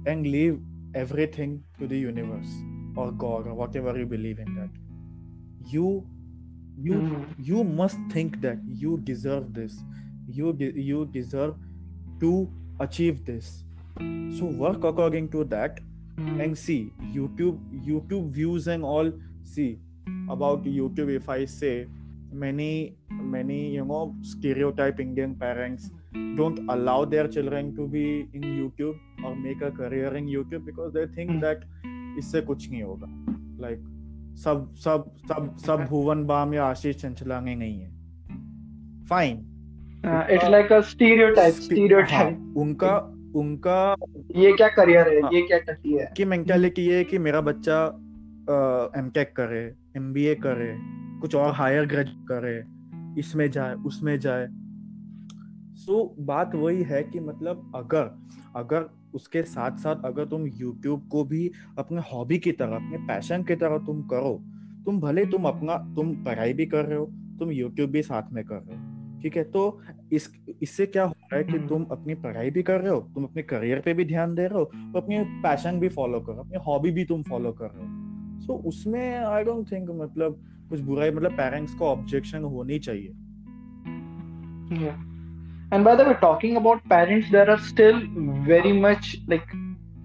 and 0.07 0.27
leave 0.27 0.59
everything 1.03 1.55
to 1.79 1.87
the 1.93 1.99
universe 2.03 2.53
or 2.97 3.07
god 3.25 3.47
or 3.53 3.55
whatever 3.63 3.97
you 3.99 4.07
believe 4.13 4.39
in 4.45 4.55
that. 4.59 4.71
You 5.73 5.89
you 6.87 6.97
Mhm. 7.01 7.35
you 7.51 7.65
must 7.81 7.99
think 8.15 8.41
that 8.47 8.65
you 8.85 8.97
deserve 9.11 9.53
this. 9.59 9.77
You 10.41 10.53
de- 10.63 10.85
you 10.91 11.05
deserve 11.19 11.55
to 12.25 12.33
achieve 12.87 13.25
this. 13.31 13.51
So 14.39 14.47
work 14.65 14.85
according 14.93 15.29
to 15.37 15.45
that 15.57 15.81
and 16.45 16.59
see 16.63 16.79
youtube 17.15 17.83
youtube 17.91 18.31
views 18.39 18.67
and 18.75 18.85
all 18.93 19.11
see 19.55 19.69
about 20.35 20.65
youtube. 20.79 21.11
If 21.21 21.29
i 21.35 21.45
say 21.55 21.75
many 22.45 22.71
many 23.35 23.59
you 23.75 23.85
know 23.91 24.01
stereotype 24.31 25.01
indian 25.05 25.35
parents 25.43 25.91
don't 26.41 26.59
allow 26.75 26.97
their 27.15 27.27
children 27.37 27.71
to 27.77 27.87
be 27.97 28.05
in 28.41 28.43
youtube 28.61 28.99
or 29.27 29.35
make 29.35 29.63
a 29.63 29.71
career 29.81 30.13
in 30.17 30.25
youtube 30.25 30.65
because 30.71 30.95
they 30.97 31.07
think 31.07 31.31
Hmm. 31.31 31.41
that 31.41 31.57
इससे 32.19 32.41
कुछ 32.41 32.71
नहीं 32.71 32.83
होगा। 32.83 33.07
Like 33.61 33.79
like 33.79 34.37
सब 34.39 34.75
सब 34.75 35.17
सब 35.29 35.57
सब 35.57 35.87
भुवन 35.87 36.25
balm 36.25 36.55
या 36.55 36.65
आशीष 36.65 36.97
चंचलांगे 36.97 37.55
नहीं 37.55 37.81
है। 37.81 37.91
Fine 39.05 39.39
it's 40.31 40.45
like 40.45 40.73
a 40.73 40.81
stereotype 40.81 41.55
stereotype 41.55 42.55
उनका 42.57 42.97
उनका 43.37 43.97
ये 44.37 44.53
क्या 44.53 44.69
करियर 44.69 45.09
है? 45.09 45.23
हाँ. 45.23 45.31
ये 45.33 45.43
क्या 45.43 45.59
टटी 45.59 45.93
है? 45.93 46.13
की 46.17 46.25
मेंटालिटी 46.25 46.83
ये 46.83 46.97
है 46.97 47.05
कि 47.05 47.19
मेरा 47.19 47.41
बच्चा 47.41 47.87
एम 49.01 49.11
टेक 49.11 49.37
करे 49.37 49.75
एम 49.97 50.13
बी 50.13 50.25
ए 50.25 50.35
करे 50.35 50.79
कुछ 51.21 51.35
और 51.35 51.53
हायर 51.53 51.87
ग्रेजुएट 51.87 52.29
करे 52.33 52.65
इसमें 53.21 53.51
जाए 53.51 53.75
उसमें 53.75 54.19
जाए। 54.19 54.49
सो 55.75 56.15
so, 56.19 56.27
बात 56.27 56.55
वही 56.55 56.83
है 56.83 57.03
कि 57.03 57.21
मतलब 57.21 57.73
अगर 57.75 58.19
अगर 58.57 58.96
उसके 59.15 59.43
साथ 59.45 59.79
साथ 59.79 60.05
अगर 60.05 60.25
तुम 60.27 60.47
YouTube 60.53 61.09
को 61.09 61.25
भी 61.25 61.51
अपने 61.79 62.03
हॉबी 62.13 62.39
की 62.39 62.53
तरह 62.53 62.77
अपने 62.77 62.99
पैशन 63.07 63.43
की 63.43 63.57
तरह 63.57 63.79
तुम 63.87 64.03
करो 64.07 64.35
तुम 64.87 65.01
भले 65.01 65.25
तुम 65.27 65.45
अपना 65.45 65.77
तुम 65.97 66.15
पढ़ाई 66.25 66.53
भी 66.53 66.67
कर 66.67 66.85
रहे 66.85 66.99
हो 66.99 67.07
तुम 67.39 67.51
YouTube 67.53 67.91
भी 67.91 68.03
साथ 68.03 68.33
में 68.33 68.45
कर 68.45 68.55
रहे 68.57 68.77
हो 68.77 69.21
ठीक 69.23 69.37
है 69.37 69.45
तो 69.51 69.63
इस 70.13 70.31
इससे 70.63 70.87
क्या 70.87 71.05
हो 71.05 71.15
रहा 71.23 71.37
है 71.37 71.45
कि 71.45 71.53
हम्म। 71.53 71.69
तुम 71.69 71.85
अपनी 71.91 72.15
पढ़ाई 72.17 72.51
भी 72.51 72.63
कर 72.63 72.81
रहे 72.81 72.91
हो 72.91 73.01
तुम 73.15 73.25
अपने 73.25 73.43
करियर 73.45 73.81
पे 73.81 73.95
भी 73.95 74.05
ध्यान 74.05 74.35
दे 74.35 74.47
रहे 74.47 74.59
हो 74.59 74.65
और 74.65 75.03
अपने 75.03 75.23
पैशन 75.43 75.81
भी 75.81 75.89
फॉलो 75.91 76.21
कर 76.21 76.33
रहे 76.33 76.37
हो 76.37 76.45
अपनी 76.45 76.65
हॉबी 76.67 76.91
भी 76.91 77.05
तुम 77.05 77.23
फॉलो 77.25 77.53
कर 77.55 77.65
रहे 77.67 77.87
हो 77.87 78.41
सो 78.41 78.53
so, 78.53 78.65
उसमें 78.65 79.17
आई 79.17 79.45
डोंट 79.45 79.71
थिंक 79.73 79.91
मतलब 79.93 80.43
कुछ 80.69 80.81
बुराई 80.83 81.11
मतलब 81.13 81.37
पेरेंट्स 81.37 81.75
को 81.75 81.87
ऑब्जेक्शन 81.87 82.45
होनी 82.47 82.79
चाहिए 82.81 83.15
Yeah. 84.71 85.16
And 85.73 85.85
by 85.85 85.97
the 85.97 86.05
way, 86.05 86.15
talking 86.21 86.57
about 86.57 86.85
parents, 86.89 87.31
there 87.31 87.51
are 87.51 87.59
still 87.59 88.01
very 88.49 88.73
much 88.73 89.17
like 89.29 89.55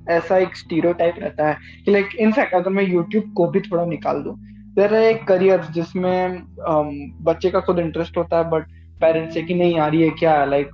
ऐसा 0.10 0.38
एक 0.38 0.56
स्टीरियोटाइप 0.56 1.16
रहता 1.18 1.48
है 1.48 1.58
कि 1.86 1.92
लाइक 1.92 2.10
इनफैक्ट 2.20 2.54
अगर 2.54 2.70
मैं 2.70 2.92
YouTube 2.92 3.34
को 3.34 3.48
भी 3.48 3.60
थोड़ा 3.60 3.86
निकाल 3.86 4.24
दूँ 4.24 4.36
देर 4.76 4.94
है 4.94 5.04
एक 5.04 5.28
करियर 5.28 5.62
जिसमें 5.62 6.38
um, 6.40 7.24
बच्चे 7.26 7.50
का 7.50 7.60
खुद 7.60 7.80
इंटरेस्ट 7.80 8.18
होता 8.18 8.38
है 8.38 8.50
बट 8.50 8.64
पेरेंट्स 9.02 9.34
से 9.34 9.42
कि 9.42 9.54
नहीं 9.54 9.76
यार 9.76 9.96
ये 9.96 10.10
क्या 10.10 10.40
है 10.40 10.50
लाइक 10.50 10.70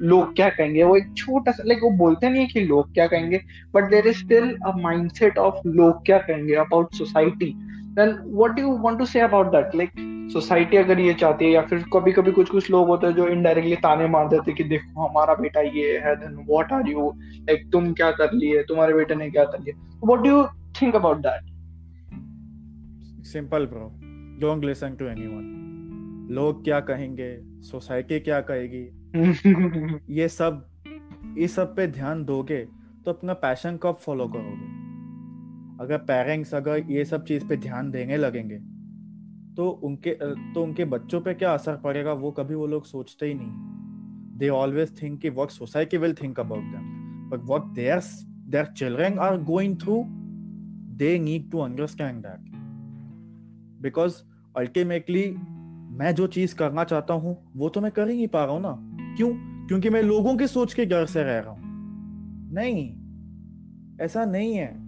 लोग 0.00 0.36
क्या 0.36 0.48
कहेंगे? 0.48 0.82
वो 0.82 0.96
एक 0.96 1.14
छोटा 1.16 1.52
सा 1.52 1.62
लाइक 1.66 1.80
वो 1.82 1.90
बोलते 1.90 2.28
नहीं 2.28 2.42
है 2.42 2.46
कि 2.46 2.60
लोग 2.60 2.94
क्या 2.94 3.06
कहेंगे 3.06 3.40
but 3.74 3.90
there 3.90 4.06
is 4.06 4.18
still 4.18 4.58
a 4.66 4.72
mindset 4.76 5.38
of 5.38 5.68
लोग 5.68 6.06
क्या 6.06 6.18
कहेंगे 6.18 6.54
about 6.54 6.94
society 6.94 7.54
then 7.68 8.18
what 8.26 8.50
do 8.50 8.62
you 8.62 8.78
want 8.78 8.98
to 8.98 9.04
say 9.04 9.20
about 9.20 9.46
that 9.46 9.74
like 9.74 10.11
society 10.32 10.76
अगर 10.76 11.00
ये 11.00 11.14
चाहती 11.14 11.44
है 11.44 11.50
या 11.50 11.62
फिर 11.62 11.84
कभी 11.94 12.12
कभी 12.12 12.32
कुछ 12.32 12.50
कुछ 12.50 12.70
लोग 12.70 12.88
होते 12.88 13.06
हैं 13.06 13.14
जो 13.14 13.28
इनडायरेक्टली 13.28 13.76
ताने 13.76 14.06
मार 14.06 14.28
देते 14.28 14.50
हैं 14.50 14.56
कि 14.56 14.64
देखो 14.64 15.08
हमारा 15.08 15.34
बेटा 15.34 15.60
ये 15.60 15.98
है 15.98 16.16
then 16.16 16.46
what 16.50 16.72
are 16.72 16.88
you 16.88 17.12
like 17.16 17.70
तुम 17.72 17.92
क्या 17.92 18.10
कर 18.10 18.32
लिए? 18.32 18.62
तुम्हारे 18.62 18.94
बेटे 18.94 19.14
ने 19.14 19.30
क्या 19.30 19.44
कर 19.44 19.60
लिया? 19.60 20.00
What 20.04 20.20
do 20.20 20.30
you 20.30 20.44
think 20.82 20.96
about 20.96 21.16
that 21.16 21.40
simple 23.24 23.66
bro 23.66 24.00
don't 24.40 24.64
listen 24.64 24.94
to 24.94 25.04
anyone 25.04 25.48
लोग 26.30 26.64
क्या 26.64 26.80
कहेंगे? 26.80 27.40
सोसाइटी 27.42 28.20
क्या 28.20 28.40
कहेगी? 28.40 28.88
ये 30.14 30.28
सब 30.28 30.66
इस 31.38 31.54
सब 31.54 31.76
पे 31.76 31.86
ध्यान 31.86 32.24
दोगे 32.24 32.68
तो 33.04 33.10
अपना 33.10 33.32
पैशन 33.32 33.76
कब 33.76 33.94
फॉलो 33.94 34.28
करोगे? 34.28 34.82
अगर 35.84 35.98
पेरेंट्स 35.98 36.54
अगर 36.54 36.84
ये 36.88 37.04
सब 37.04 37.24
चीज़ 37.24 37.46
पे 37.46 37.56
ध्यान 37.56 37.90
देने 37.90 38.16
लगेंगे 38.16 38.71
तो 39.56 39.68
उनके 39.68 40.10
तो 40.54 40.62
उनके 40.62 40.84
बच्चों 40.84 41.20
पे 41.20 41.34
क्या 41.34 41.54
असर 41.54 41.76
पड़ेगा 41.76 42.12
वो 42.12 42.30
कभी 42.30 42.54
वो 42.54 42.66
लोग 42.66 42.84
सोचते 42.84 43.26
ही 43.26 43.34
नहीं। 43.34 44.38
दे 44.38 44.48
ऑलवेज 44.48 45.02
थिंक 45.02 45.20
कि 45.20 45.30
what 45.30 45.50
society 45.50 45.96
will 45.96 46.14
think 46.14 46.40
about 46.40 46.62
them 46.62 47.28
but 47.30 47.44
what 47.44 47.62
their 47.62 48.00
their 48.48 48.64
children 48.64 49.18
are 49.18 49.42
going 49.42 49.76
through 49.80 50.04
they 50.96 51.18
need 51.18 51.50
to 51.50 51.58
understand 51.58 52.22
that 52.22 52.50
because 53.82 54.22
ultimately 54.56 55.36
मैं 55.96 56.14
जो 56.14 56.26
चीज़ 56.26 56.54
करना 56.56 56.84
चाहता 56.84 57.14
हूँ, 57.14 57.52
वो 57.56 57.68
तो 57.68 57.80
मैं 57.80 57.90
कर 57.92 58.08
ही 58.08 58.16
नहीं 58.16 58.28
पा 58.28 58.44
रहा 58.44 58.54
हूँ 58.54 58.62
ना। 58.62 58.96
क्यों? 59.16 59.28
क्योंकि 59.68 59.90
मैं 59.90 60.02
लोगों 60.02 60.36
की 60.36 60.46
सोच 60.46 60.74
के 60.74 60.84
डर 60.84 61.06
से 61.06 61.22
रह 61.22 61.38
रहा 61.38 61.50
हूँ। 61.50 61.60
नहीं। 62.52 62.96
ऐसा 64.00 64.24
नहीं 64.24 64.54
है। 64.54 64.82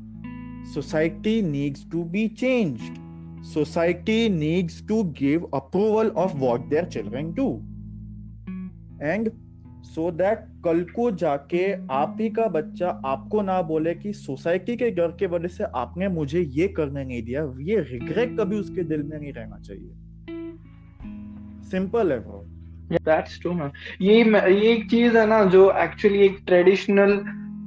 Society 0.65 1.43
needs 1.43 1.91
to 1.91 2.05
be 2.05 2.29
changed 2.29 3.04
society 3.45 4.29
needs 4.29 4.81
to 4.83 5.05
give 5.13 5.43
approval 5.53 6.11
of 6.17 6.41
what 6.41 6.69
their 6.71 6.87
children 6.87 7.33
do. 7.33 7.49
And 9.03 9.31
so 9.85 10.11
that 10.13 10.47
कल 10.65 10.83
को 10.95 11.11
जाके 11.11 11.65
आप 11.95 12.17
ही 12.21 12.29
का 12.31 12.47
बच्चा 12.49 12.89
आपको 13.07 13.43
ना 13.43 13.61
बोले 13.63 13.95
कि 13.95 14.13
सोसाइटी 14.13 14.77
के 14.77 14.91
डर 14.91 15.17
के 15.19 15.27
वजह 15.27 15.49
से 15.49 15.65
आपने 15.77 16.09
मुझे 16.09 16.41
ये 16.41 16.69
करने 16.69 17.05
नहीं 17.05 17.23
दिया, 17.23 17.43
ये 17.61 17.81
रिग्रेट 17.81 18.37
कभी 18.39 18.57
उसके 18.57 18.83
दिल 18.83 19.03
में 19.03 19.19
नहीं 19.19 19.33
रहना 19.33 19.59
चाहिए। 19.59 19.93
सिंपल 21.71 22.13
है 22.13 22.19
ब्रो 22.19 22.45
दैट्स 22.93 23.41
ट्रू 23.41 23.53
मैम 23.53 23.71
ये 24.03 24.25
ये 24.25 24.73
एक 24.73 24.91
चीज़ 24.91 25.17
है 25.19 25.27
ना, 25.27 25.45
जो 25.45 25.71
एक्चुअली 25.79 26.25
एक 26.25 26.39
ट्रेडिशनल 26.47 27.17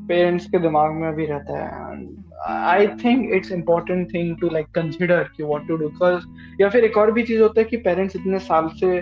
पेरेंट्स 0.08 0.50
के 0.50 0.60
दिमाग 0.60 0.92
में 0.94 1.14
भी 1.16 1.26
रहता 1.26 1.64
है। 1.64 2.17
I 2.48 2.88
think 3.04 3.34
it's 3.34 3.52
important 3.52 4.14
thing 4.14 4.36
to 4.42 4.50
like 4.50 4.68
consider 4.76 5.30
कि 5.38 5.44
व्हाट 5.44 5.68
टू 5.68 5.76
डू 5.78 5.88
बिकॉज़ 5.90 6.26
या 6.62 6.70
फिर 6.70 6.86
एक 6.86 6.98
और 6.98 7.12
भी 7.12 7.24
चीज़ 7.24 7.42
होता 7.42 7.62
है 7.62 7.66
कि 7.66 7.78
पेरेंट्स 7.78 8.16
इतने 8.16 8.40
साल 8.40 8.70
से 8.80 8.96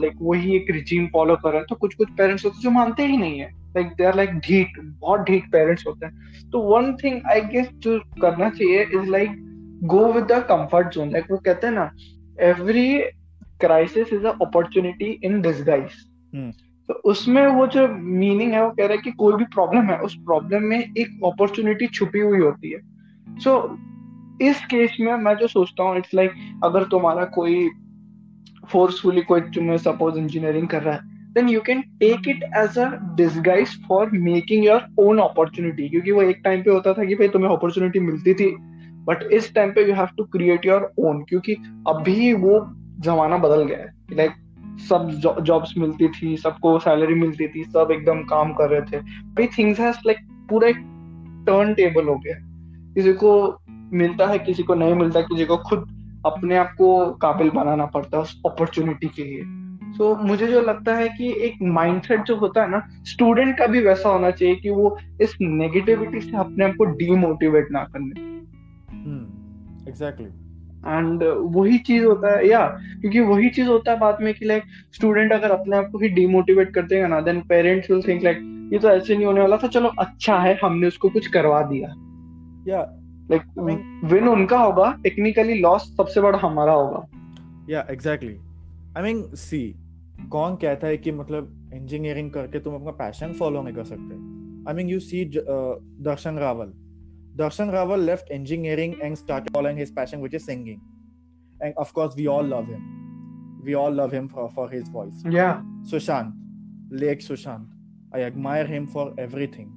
लाइक 0.00 0.14
वही 0.22 0.56
एक 0.56 0.70
रिजीम 0.70 1.06
फॉलो 1.12 1.36
कर 1.36 1.48
रहे 1.48 1.58
हैं 1.58 1.66
तो 1.68 1.74
कुछ 1.74 1.94
कुछ 1.94 2.08
पेरेंट्स 2.18 2.44
होते 2.44 2.56
हैं 2.56 2.62
जो 2.62 2.70
मानते 2.70 3.06
ही 3.06 3.16
नहीं 3.16 3.38
है। 3.40 3.50
लाइक 3.76 3.86
दे 3.96 4.04
आर 4.04 4.16
लाइक 4.16 4.30
ढीठ, 4.38 4.78
बहुत 4.78 5.20
ढीठ 5.20 5.50
पेरेंट्स 5.52 5.86
होते 5.86 6.06
हैं। 6.06 6.50
तो 6.50 6.60
वन 6.62 6.92
थिंग 7.02 7.20
आई 7.30 7.40
गेस 7.52 7.68
जो 7.74 7.98
करना 8.22 8.50
चाहिए 8.50 8.82
is 8.82 9.10
like 9.10 9.30
go 9.84 10.12
with 10.12 10.24
the 10.24 10.42
comfort 10.48 10.88
zone 10.94 11.10
like 11.12 11.30
वो 11.30 11.36
कहते 11.36 11.66
हैं 11.66 11.74
ना 11.74 11.90
every 12.40 12.98
crisis 13.60 14.12
is 14.12 14.26
a 14.26 14.32
opportunity 14.42 15.10
in 15.24 15.40
disguise 15.42 15.90
तो 16.88 16.94
उसमें 16.94 17.46
वो 17.46 17.66
जो 17.66 17.88
मीनिंग 17.88 18.52
है 18.52 18.64
वो 18.64 18.70
कह 18.70 18.82
रहा 18.82 18.92
है 18.92 18.98
कि 18.98 19.10
कोई 19.10 19.34
भी 19.34 19.44
प्रॉब्लम 19.44 19.82
है 19.82 19.98
उस 19.98 20.14
प्रॉब्लम 20.16 20.62
में 20.62 20.78
एक 20.78 21.20
अपॉर्चुनिटी 21.24 21.86
छुपी 21.86 22.18
हुई 22.18 22.38
होती 22.38 22.70
है। 22.70 22.80
सो 23.38 23.50
so, 23.50 24.42
इस 24.42 24.64
केस 24.64 24.96
में 25.00 25.14
मैं 25.14 25.34
जो 25.34 25.46
सोचता 25.46 25.82
हूँ 25.82 25.96
इट्स 25.96 26.14
लाइक 26.14 26.32
अगर 26.64 26.84
तुम्हारा 26.84 27.24
कोई 27.24 27.68
फोर्सफुली 28.72 29.20
कोई 29.20 29.40
तुम्हें 29.40 29.76
सपोज़ 29.78 30.18
इंजीनियरिंग 30.18 30.68
कर 30.68 30.82
रहा 30.82 30.94
है 30.94 31.00
then 31.32 31.48
you 31.48 31.60
can 31.60 31.80
take 31.80 32.28
it 32.28 32.42
as 32.56 32.78
a 32.78 32.88
disguise 33.16 33.68
for 33.88 34.10
making 34.10 34.64
your 34.64 34.86
own 34.98 35.18
opportunity 35.18 35.88
क्योंकि 35.88 36.10
वो 36.10 36.22
एक 36.22 36.40
टाइम 36.44 36.62
पे 36.62 36.70
होता 36.70 36.92
था 36.92 37.04
कि 37.04 37.14
भाई 37.14 37.28
तुम्हें 37.28 37.50
अपॉर्चुनिटी 37.50 38.00
मिलती 38.00 38.34
थी 38.34 38.56
बट 39.04 39.22
इस 39.22 39.54
टाइम 39.54 39.72
पे 39.72 39.88
you 39.88 39.94
have 39.94 40.08
to 40.16 40.24
create 40.24 40.66
your 40.66 40.92
own 40.98 41.22
क्योंकि 41.22 41.52
अभी 41.88 42.32
वो 42.32 42.66
जमाना 43.00 43.38
बदल 43.38 43.64
गया 43.64 43.78
है। 43.78 43.92
लाइक 44.12 44.30
like, 44.30 44.45
सब 44.78 45.08
जॉब्स 45.42 45.74
मिलती 45.78 46.08
थी 46.08 46.36
सबको 46.36 46.78
सैलरी 46.78 47.14
मिलती 47.14 47.48
थी 47.48 47.64
सब 47.64 47.88
एकदम 47.92 48.20
काम 48.20 48.52
कर 48.52 48.70
रहे 48.70 48.80
थे। 48.80 48.98
भाई 49.02 49.46
थिंग्स 49.46 49.80
हैज़ 49.80 49.96
लाइक 50.06 50.18
पूरा 50.50 50.68
एक 50.68 50.76
टर्न 51.46 51.74
टेबल 51.74 52.08
हो 52.08 52.14
गया। 52.14 52.34
किसी 52.94 53.12
को 53.12 53.60
मिलता 53.92 54.26
है 54.26 54.38
किसी 54.38 54.62
को 54.62 54.74
नहीं 54.74 54.94
मिलता 54.94 55.20
किसी 55.20 55.44
को 55.44 55.56
खुद 55.56 55.80
अपने 56.26 56.56
आप 56.56 56.74
को 56.78 57.10
काबिल 57.12 57.50
बनाना 57.50 57.86
पड़ता 57.86 58.16
है 58.16 58.22
उस 58.22 58.42
अपॉर्चुनिटी 58.46 59.06
के 59.06 59.24
लिए। 59.24 59.42
सो 59.92 60.14
so, 60.14 60.20
मुझे 60.20 60.46
जो 60.46 60.60
लगता 60.60 60.94
है 60.94 61.08
कि 61.08 61.44
एक 61.44 61.54
माइंडसेट 61.62 62.22
जो 62.22 62.36
होता 62.36 62.62
है 62.62 62.70
ना 62.70 62.86
स्टूडेंट 63.02 63.58
का 63.58 63.66
भी 63.66 63.80
वैसा 63.80 64.08
होना 64.08 64.30
चाहिए 64.30 64.54
कि 64.54 64.70
वो 64.70 64.98
इस 65.20 65.36
नेगेटिविटी 65.40 66.20
से 66.20 66.36
अपने 66.36 66.64
आप 66.64 66.74
को 66.78 66.84
डीमोटिवेट 66.84 67.68
ना 67.70 67.84
करने। 67.84 68.36
एग्जैक्टली 69.90 70.26
एंड 70.88 71.22
वही 71.56 71.78
चीज़ 71.78 72.04
होता 72.04 72.36
है 72.36 72.48
या 72.48 72.66
क्योंकि 73.00 73.20
वही 73.22 73.48
चीज़ 73.50 73.68
होता 73.68 73.92
है 73.92 73.98
बाद 73.98 74.18
में 74.20 74.32
कि 74.34 74.44
लाइक 74.44 74.62
स्टूडेंट 74.94 75.32
अगर 75.32 75.50
अपने 75.50 75.76
आप 75.76 75.88
को 75.92 75.98
ही 75.98 76.08
डीमोटिवेट 76.10 76.74
कर 76.74 76.82
देगा 76.82 77.06
ना 77.06 77.20
then 77.20 77.40
parents 77.48 77.90
will 77.90 78.02
think 78.02 78.22
like 78.24 78.38
ये 78.72 78.78
तो 78.78 78.88
ऐसे 78.88 79.14
नहीं 79.14 79.26
होने 79.26 79.40
वाला 79.40 79.56
था 79.56 79.68
चलो 79.68 79.88
अच्छा 79.98 80.38
है 80.38 80.58
हमने 80.62 80.86
उसको 80.86 81.08
कुछ 81.08 81.26
करवा 81.26 81.62
दिया। 81.62 81.88
या 82.68 82.80
लाइक 83.30 83.42
विन 84.04 84.28
उनका 84.28 84.58
होगा 84.58 84.90
टेक्निकली 85.02 85.58
लॉस 85.60 85.82
सबसे 85.96 86.20
बड़ा 86.20 86.38
हमारा 86.38 86.72
होगा। 86.72 87.06
या 87.70 87.86
एग्जैक्टली 87.90 88.36
आई 88.96 89.02
मीन 89.02 89.22
सी 89.36 89.60
कौन 90.30 90.54
कहता 90.54 90.86
है 90.86 90.96
कि 90.96 91.12
मतलब 91.12 91.70
इंजीनियरिंग 91.74 92.30
करके 92.30 92.58
तुम 92.58 92.74
अपना 92.74 92.90
पैशन 92.98 93.32
फॉलो 93.32 93.62
नहीं 93.62 93.74
कर 93.74 93.84
सकते? 93.84 94.14
I 94.70 94.74
mean 94.74 94.88
you 94.88 94.98
see 95.00 95.24
Darshan 95.34 96.38
Raval. 96.38 96.72
Darshan 97.36 97.70
Raval 97.70 98.04
left 98.06 98.30
engineering 98.32 98.94
and 99.02 99.16
start 99.16 99.50
following 99.54 99.78
his 99.78 99.94
passion 99.94 100.20
which 100.20 100.34
is 100.34 100.42
singing 100.42 101.62
and 101.62 101.74
of 101.74 101.92
course 101.92 102.16
we 102.16 102.26
all 102.36 102.54
love 102.54 102.72
him 102.72 102.94
we 103.66 103.74
all 103.74 103.94
love 103.98 104.12
him 104.12 104.26
for, 104.28 104.42
for 104.50 104.64
his 104.70 104.88
voice. 104.88 105.22
Yeah. 105.36 105.62
Sushant 105.92 106.34
lake 106.90 107.20
sushant. 107.20 107.66
I 108.14 108.22
admire 108.22 108.66
him 108.66 108.86
for 108.86 109.12
everything. 109.18 109.72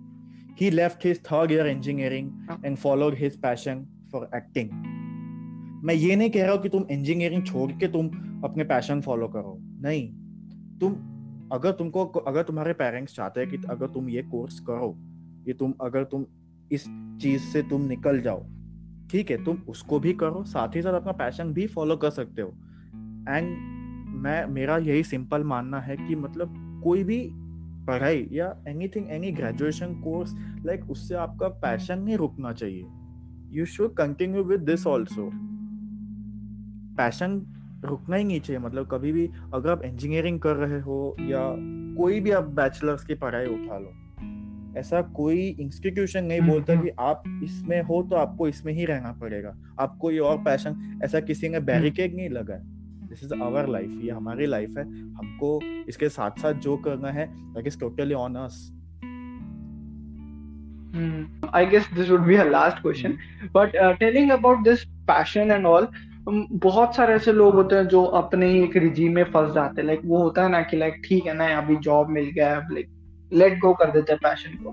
He 0.56 0.70
left 0.72 1.04
his 1.04 1.20
third 1.20 1.52
year 1.52 1.66
engineering 1.68 2.28
and 2.64 2.80
followed 2.80 3.18
his 3.22 3.38
passion 3.46 3.82
for 4.12 4.22
acting. 4.40 4.70
मैं 5.86 5.94
ये 5.94 6.16
नहीं 6.16 6.30
कह 6.30 6.44
रहा 6.44 6.54
हूँ 6.54 6.62
कि 6.62 6.70
तुम 6.70 6.86
engineering 6.92 7.46
छोड़ 7.46 7.72
के 7.72 7.88
तुम 7.88 8.08
अपने 8.46 8.64
पैशन 8.64 9.02
फॉलो 9.02 9.28
करो। 9.28 9.58
नहीं। 9.82 10.08
तुम 10.80 10.94
अगर 11.54 11.72
तुमको 11.72 12.06
अगर 12.06 12.44
तुम्हारे 12.44 12.74
पेरेंट्स 12.74 13.16
चाहते 13.16 13.40
हैं 13.40 13.50
कि 13.50 13.58
अगर 13.70 13.88
तुम 13.88 14.10
ये 14.10 14.24
कोर्स 14.24 14.60
करो 14.60 14.94
कि 15.46 15.54
तुम 15.54 15.74
अगर 15.82 16.04
तुम 16.04 16.26
इस 16.72 16.86
चीज़ 17.22 17.42
से 17.42 17.62
तुम 17.62 17.82
निकल 17.82 18.22
जाओ। 18.22 18.46
ठीक 19.12 19.32
है, 19.32 19.44
तुम 19.44 19.58
उसको 19.68 20.00
भी 20.00 20.14
करो, 20.14 20.44
साथ 20.44 20.76
ही 20.76 20.82
साथ 20.82 20.94
अपना 20.94 21.12
पैशन 21.12 21.54
भी 21.54 21.68
फॉलो 21.68 21.98
कर 21.98 22.10
सकते 22.10 22.42
हो। 22.42 22.50
एंड 23.30 23.50
मैं, 24.16 24.46
मेरा 24.46 24.78
यही 24.78 25.04
सिंपल 25.04 25.44
मानना 25.44 25.80
है 25.80 25.98
कि 25.98 26.16
मतलब 26.16 26.82
कोई 26.84 27.04
भी 27.04 27.30
पढ़ाई 27.88 28.28
या 28.32 28.56
anything 28.68 29.10
any 29.10 29.32
graduation 29.32 29.94
course 29.96 30.36
like 30.66 30.90
उससे 30.92 31.16
आपका 31.16 31.48
पैशन 31.48 32.00
नहीं 32.00 32.18
रुकना 32.18 32.54
चाहिए। 32.54 32.86
You 33.52 33.66
should 33.66 33.94
continue 33.94 34.44
with 34.44 34.60
this 34.60 34.88
also 34.88 35.30
passion 36.98 37.42
रुकना 37.86 38.16
ही 38.16 38.24
नहीं 38.24 38.40
चाहिए 38.40 38.60
मतलब 38.60 38.88
कभी 38.92 39.12
भी 39.12 39.30
अगर 39.54 39.70
आप 39.70 39.84
इंजीनियरिंग 39.84 40.40
कर 40.40 40.56
रहे 40.56 40.80
हो 40.82 41.16
या 41.20 41.56
कोई 41.98 42.20
भी 42.20 42.32
आप 42.32 42.44
बैचलर्स 42.44 43.04
की 43.06 43.16
पढ़ाई 43.16 43.46
उठा 43.46 43.78
लो। 43.78 43.94
ऐसा 44.78 45.02
कोई 45.02 45.48
इंस्टीट्यूशन 45.60 46.26
नहीं 46.26 46.40
हम्म, 46.40 46.52
बोलता 46.52 46.74
हम्म। 46.74 46.84
कि 46.84 46.90
आप 47.00 47.24
इसमें 47.44 47.82
हो 47.82 48.02
तो 48.04 48.16
आपको 48.16 48.48
इसमें 48.48 48.74
ही 48.74 48.86
रहना 48.86 49.12
पड़ेगा। 49.22 49.54
आपको 49.80 50.12
ये 50.12 50.20
और 50.20 50.38
पैशन 50.44 51.00
ऐसा 51.04 51.20
किसी 51.20 51.50
ने 51.50 51.60
बैरिकेड 51.60 52.16
नहीं 52.16 52.30
लगा 52.30 52.56
है। 52.56 53.08
दिस 53.10 53.24
इज़ 53.24 53.34
आवर 53.34 53.68
लाइफ 53.68 54.00
ये 54.04 54.12
हमारी 54.12 54.46
लाइफ 54.46 54.78
है। 54.78 54.84
हमको 54.88 55.60
इसके 55.90 56.10
साथ 56.10 56.42
साथ 56.42 56.54
जो 56.54 56.78
करना 56.78 57.12
है 57.12 57.28
that 57.54 57.68
is 57.68 57.80
totally 57.80 58.14
on 58.16 58.36
us 58.36 58.68
I 61.54 61.66
guess 61.66 61.88
this 61.96 62.10
would 62.10 62.26
be 62.28 62.36
a 62.36 62.44
last 62.46 62.80
question, 62.84 63.18
but 63.54 63.76
uh, 63.76 63.96
telling 63.98 64.32
about 64.32 64.64
this 64.64 64.86
passion 65.08 65.52
and 65.52 65.66
all, 65.66 65.88
बहुत 66.64 66.96
सारे 66.96 67.14
ऐसे 67.14 67.32
लोग 67.34 67.56
होते 67.56 67.76
हैं 67.76 67.88
जो 67.88 68.04
अपने 68.20 68.48
ही 68.52 68.64
एक 68.64 68.76
रिजीम 68.78 69.16
में 69.16 69.24
फंस 69.24 69.54
जाते 69.54 69.82
हैं। 69.82 69.86
लाइक 69.88 70.02
वो 70.06 70.22
होता 70.24 70.44
है 70.44 70.50
ना 70.50 70.62
कि 70.62 70.78
लाइक 70.78 71.02
ठीक 71.06 71.26
है 71.26 71.34
ना 71.34 71.46
अभी 71.58 71.76
जॉब 71.88 72.10
मिल 72.10 72.30
गया 72.36 72.50
है 72.50 72.74
लाइक 72.74 72.90
लेट 73.34 73.60
गो 73.60 73.74
कर 73.74 73.92
देते 73.92 74.14
हैं 74.14 74.20
पैशन 74.24 74.64
को। 74.64 74.70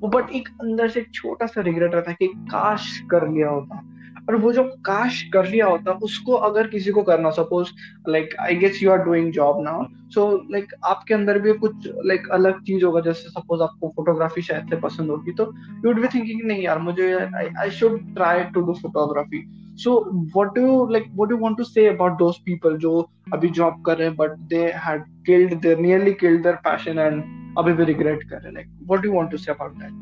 वो 0.00 0.08
बट 0.08 0.30
एक 0.30 0.48
अंदर 0.48 0.88
से 0.88 1.06
छोटा 1.14 1.46
सा 1.46 1.60
रिग्रेट 1.60 1.94
रहता 1.94 2.10
है 2.10 2.16
कि 2.20 2.26
काश 2.26 3.02
कर 3.10 3.28
लिया 3.28 3.48
होता। 3.48 3.92
और 4.28 4.36
वो 4.36 4.52
जो 4.52 4.64
काश 4.64 5.30
कर 5.32 5.46
लिया 5.46 5.66
होता 5.66 5.92
उसको 5.92 6.32
अगर 6.32 6.66
किसी 6.66 6.90
को 6.90 7.02
करना 7.02 7.30
suppose 7.30 7.68
like 8.08 8.30
I 8.40 8.54
guess 8.56 8.82
you 8.82 8.90
are 8.90 8.98
doing 8.98 9.32
job 9.32 9.62
now 9.62 9.84
so 10.10 10.46
like 10.50 10.74
आपके 10.84 11.14
अंदर 11.14 11.38
भी 11.38 11.52
कुछ 11.52 11.72
लाइक 12.04 12.20
like, 12.20 12.32
अलग 12.32 12.62
चीज़ 12.62 12.84
होगा 12.84 13.00
जैसे 13.00 13.28
सपोज़ 13.28 13.62
आपको 13.62 13.92
फोटोग्राफी 13.96 14.42
शायद 14.42 14.66
से 14.70 14.76
पसंद 14.76 15.10
होगी 15.10 15.32
तो 15.32 15.44
यू 15.44 15.86
वुड 15.86 16.00
बी 16.00 16.08
थिंकिंग 16.08 16.42
नहीं 16.44 16.62
यार 16.62 16.78
मुझे 16.78 17.14
I 17.58 17.70
should 17.70 18.14
try 18.14 18.40
to 18.40 18.60
do 18.60 18.72
photography 18.72 19.44
so 19.76 20.10
you 20.56 20.90
like 20.90 21.06
what 21.14 21.28
do 21.28 21.36
you 21.36 21.42
want 21.44 21.58
to 21.58 21.64
say 21.64 21.86
about 21.96 22.18
those 22.22 22.36
people 22.48 22.76
जो 22.76 23.10
अभी 23.32 23.48
जॉब 23.48 23.82
कर 23.86 23.98
रहे 23.98 24.08
हैं 24.08 24.16
but 24.16 24.30
they 24.30 24.66
had 24.86 25.00
killed 25.28 25.60
they 25.62 25.76
nearly 25.86 26.14
killed 26.24 26.42
their 26.42 26.58
passion 26.68 26.98
and 26.98 27.45
अभी 27.58 27.72
भी 27.72 27.84
regret 27.84 28.24
कर 28.30 28.42
रहे 28.42 28.64
what 28.86 29.02
do 29.02 29.08
you 29.08 29.16
want 29.18 29.30
to 29.30 29.38
say 29.38 29.52
about 29.54 29.78
that? 29.78 29.92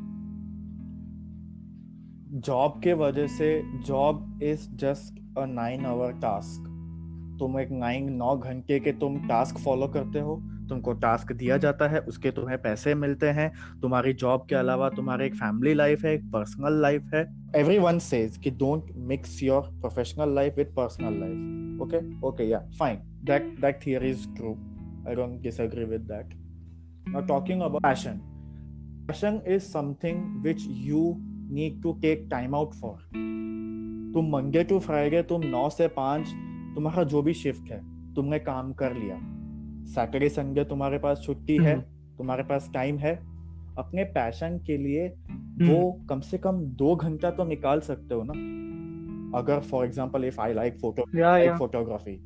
Job 2.41 2.81
के 2.85 2.93
वजह 2.93 3.27
से 3.27 3.63
job 3.87 4.41
is 4.43 4.69
just 4.77 5.39
a 5.39 5.45
nine 5.47 5.87
hour 5.87 6.13
task 6.13 6.71
तुम 7.39 7.61
एक 7.61 7.69
नाइन 7.71 8.13
नौ 8.13 8.37
घंटे 8.37 8.79
के 8.81 8.93
तुम 8.93 9.17
टास्क 9.29 9.59
फॉलो 9.59 9.89
करते 9.89 10.21
हो, 10.21 10.37
तुमको 10.69 10.93
टास्क 10.93 11.33
दिया 11.33 11.57
जाता 11.57 11.89
है, 11.89 12.01
उसके 12.01 12.31
तुम्हें 12.31 12.63
पैसे 12.63 12.95
मिलते 12.95 13.27
हैं। 13.27 13.51
तुम्हारी 13.81 14.13
जॉब 14.13 14.47
के 14.49 14.55
अलावा 14.55 14.89
तुम्हारी 14.89 15.27
एक 15.27 15.35
फैमिली 15.35 15.75
लाइफ 15.75 16.05
है, 16.05 16.15
एक 16.15 16.31
पर्सनल 16.33 16.81
लाइफ 16.83 17.11
है। 17.15 17.25
एवरी 17.57 17.79
वन 17.79 17.99
सेज 17.99 18.37
कि 18.37 18.51
don't 18.51 18.93
mix 18.97 19.43
your 19.43 19.63
professional 19.81 20.35
life 20.35 20.57
with 20.57 20.75
personal 20.77 21.21
life 21.21 21.83
okay 21.83 22.27
okay 22.29 22.45
yeah 22.45 22.59
fine 22.79 22.97
that 23.25 23.43
that 23.61 23.81
theory 23.87 24.05
is 24.05 24.29
true 24.37 24.57
I 25.09 25.15
don't 25.15 25.41
disagree 25.43 25.85
with 25.85 26.01
that 26.01 26.44
now 27.09 27.23
talking 27.27 27.61
about 27.63 27.83
passion 27.83 28.21
passion 29.09 29.41
is 29.49 29.63
something 29.63 30.23
which 30.43 30.67
you 30.69 31.03
need 31.51 31.83
to 31.83 31.93
take 32.03 32.27
time 32.31 32.55
out 32.55 32.75
for 32.75 32.97
तुम 34.15 34.31
Monday 34.33 34.65
to 34.65 34.79
Friday 34.81 35.23
तुम 35.23 35.47
नौ 35.47 35.69
से 35.71 35.89
पाँच 35.97 36.29
तुम्हारा 36.75 37.03
जो 37.05 37.23
भी 37.23 37.35
shift 37.35 37.71
है 37.73 37.81
तुमने 38.15 38.39
काम 38.39 38.73
कर 38.73 38.95
लिया। 38.95 39.17
सैटरडे 39.95 40.29
संडे 40.29 40.65
तुम्हारे 40.65 40.99
पास 40.99 41.21
छुट्टी 41.25 41.57
है 41.57 41.73
हम्म। 41.73 42.17
तुम्हारे 42.19 42.43
पास 42.43 42.71
टाइम 42.75 42.99
है। 42.99 43.15
अपने 43.79 44.05
पैशन 44.15 44.59
के 44.67 44.77
लिए 44.77 45.07
हम्म। 45.07 45.69
वो 45.69 45.93
कम 46.11 46.21
से 46.21 46.39
कम 46.39 46.61
दो 46.77 46.95
घंटा 46.97 47.31
तो 47.31 47.45
निकाल 47.45 47.81
सकते 47.81 48.15
हो 48.15 48.23
ना। 48.27 48.33
अगर 49.39 49.61
for 49.61 49.85
example 49.87 50.25
if 50.25 50.41
I 50.41 50.55
like 50.55 50.79
photo 50.81 51.05
photography 51.59 52.19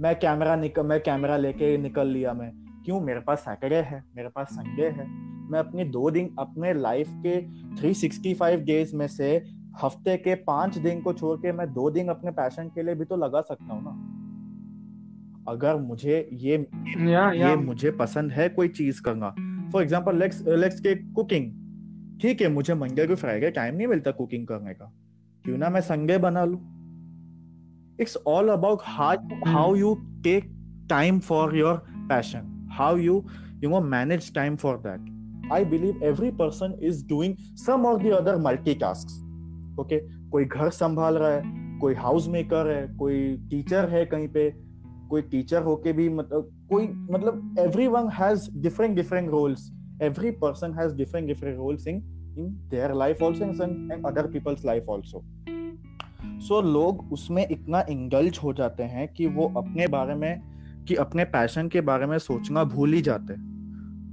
मैं 0.00 0.14
कैमरा 0.18 0.56
निकल 0.56 0.86
मैं 0.86 1.00
कैमरा 1.00 1.36
लेके 1.36 1.76
निकल 1.78 2.06
लिया 2.08 2.32
मैं। 2.32 2.50
क्यों? 2.88 3.00
मेरे 3.00 3.20
पास 3.20 3.38
सैटरडे 3.38 3.76
है 3.76 4.02
मेरे 4.16 4.28
पास 4.28 4.48
संडे 4.48 4.86
है। 4.88 5.06
मैं 5.50 5.58
अपने 5.58 5.84
दो 5.84 6.10
दिन 6.10 6.34
अपने 6.38 6.72
लाइफ 6.74 7.08
के 7.26 7.40
365 7.76 8.64
डेज़ 8.64 8.96
में 8.96 9.06
से 9.06 9.44
हफ़्ते 9.82 10.16
के 10.16 10.34
पाँच 10.34 10.78
दिन 10.78 11.00
को 11.00 11.12
छोड़ 11.12 11.36
के 11.38 11.52
मैं 11.52 11.66
दो 11.74 11.90
दिन 11.90 12.08
अपने 12.08 12.30
पैशन 12.30 12.68
के 12.68 12.82
लिए 12.82 12.94
भी 12.94 13.04
तो 13.04 13.16
लगा 13.16 13.40
सकता 13.40 13.74
हूँ 13.74 13.82
ना। 13.84 13.92
अगर 15.52 15.76
मुझे 15.76 16.28
ये 16.32 16.66
या, 17.10 17.30
ये। 17.32 17.54
मुझे 17.56 17.90
पसंद 17.90 18.32
है 18.32 18.48
कोई 18.48 18.68
चीज़ 18.68 19.02
करना। 19.02 19.34
For 19.72 19.82
example 19.82 20.18
let's 20.18 20.42
let's 20.48 20.80
take 20.80 20.94
cooking 20.94 21.52
ठीक 22.20 22.42
है 22.42 22.48
मुझे 22.48 22.74
मंडे 22.74 23.06
को 23.06 23.14
फ्राइडे 23.14 23.50
टाइम 23.50 23.74
नहीं 23.74 23.86
मिलता 23.86 24.10
कुकिंग 24.10 24.46
करने 24.46 24.74
का। 24.74 24.92
क्यों 25.44 25.58
ना 25.58 25.70
मैं 25.70 25.80
संडे 25.80 26.18
बना 26.18 26.44
लू? 26.44 26.60
It's 28.00 28.16
all 28.26 28.48
about 28.48 28.78
how 28.82 29.16
how 29.46 29.74
you 29.76 29.94
take 30.24 30.54
time 30.90 31.18
for 31.20 31.56
your 31.56 31.84
passion 31.98 32.54
you 32.80 33.24
you 33.64 33.70
know 33.70 33.80
manage 33.80 34.34
time 34.34 34.56
for 34.56 34.76
that 34.76 35.14
I 35.52 35.64
believe 35.64 36.00
every 36.04 36.30
person 36.30 36.78
is 36.82 37.08
doing 37.08 37.34
some 37.38 37.86
or 37.86 38.02
the 38.02 38.10
other 38.10 38.36
multi 38.36 38.74
task 38.74 39.24
okay 39.80 39.98
कोई 40.30 40.44
घर 40.44 40.70
संभाल 40.70 41.14
रहा 41.14 41.30
है, 41.30 41.42
कोई 41.78 41.94
house 41.94 42.28
maker 42.28 42.70
है, 42.70 42.94
कोई 42.94 43.36
teacher 43.36 43.88
है 43.88 44.06
कहीं 44.06 44.28
पे, 44.28 44.54
कोई 45.08 45.22
टीचर 45.22 45.62
होके 45.62 45.92
भी 45.92 46.08
मतलब 46.08 46.66
कोई 46.70 46.88
मतलब 46.88 47.56
every 47.58 47.86
one 47.86 48.08
has 48.08 48.58
different 48.58 48.96
different 48.96 49.30
roles 49.30 49.72
every 50.02 50.30
person 50.30 50.74
has 50.74 50.94
different 50.94 51.26
different 51.26 51.56
roles 51.56 51.86
in 51.86 51.96
in 52.38 52.68
their 52.70 52.94
life 52.94 53.22
also 53.22 53.44
and 53.44 54.06
other 54.06 54.26
peoples 54.26 54.64
life 54.64 54.86
also 54.90 55.24
so 56.40 56.62
लोग 56.62 57.12
उसमें 57.12 57.48
इतना 57.50 57.86
इंगल्ज 57.90 58.40
हो 58.44 58.52
जाते 58.52 58.82
हैं 58.82 59.08
कि 59.08 59.26
वो 59.26 59.52
अपने 59.56 59.86
बारे 59.86 60.14
में 60.14 60.57
कि 60.88 60.94
अपने 60.96 61.24
पैशन 61.24 61.68
के 61.68 61.80
बारे 61.80 62.06
में 62.06 62.18
सोचना 62.18 62.64
भूल 62.64 62.92
ही 62.92 63.00
जाते। 63.02 63.34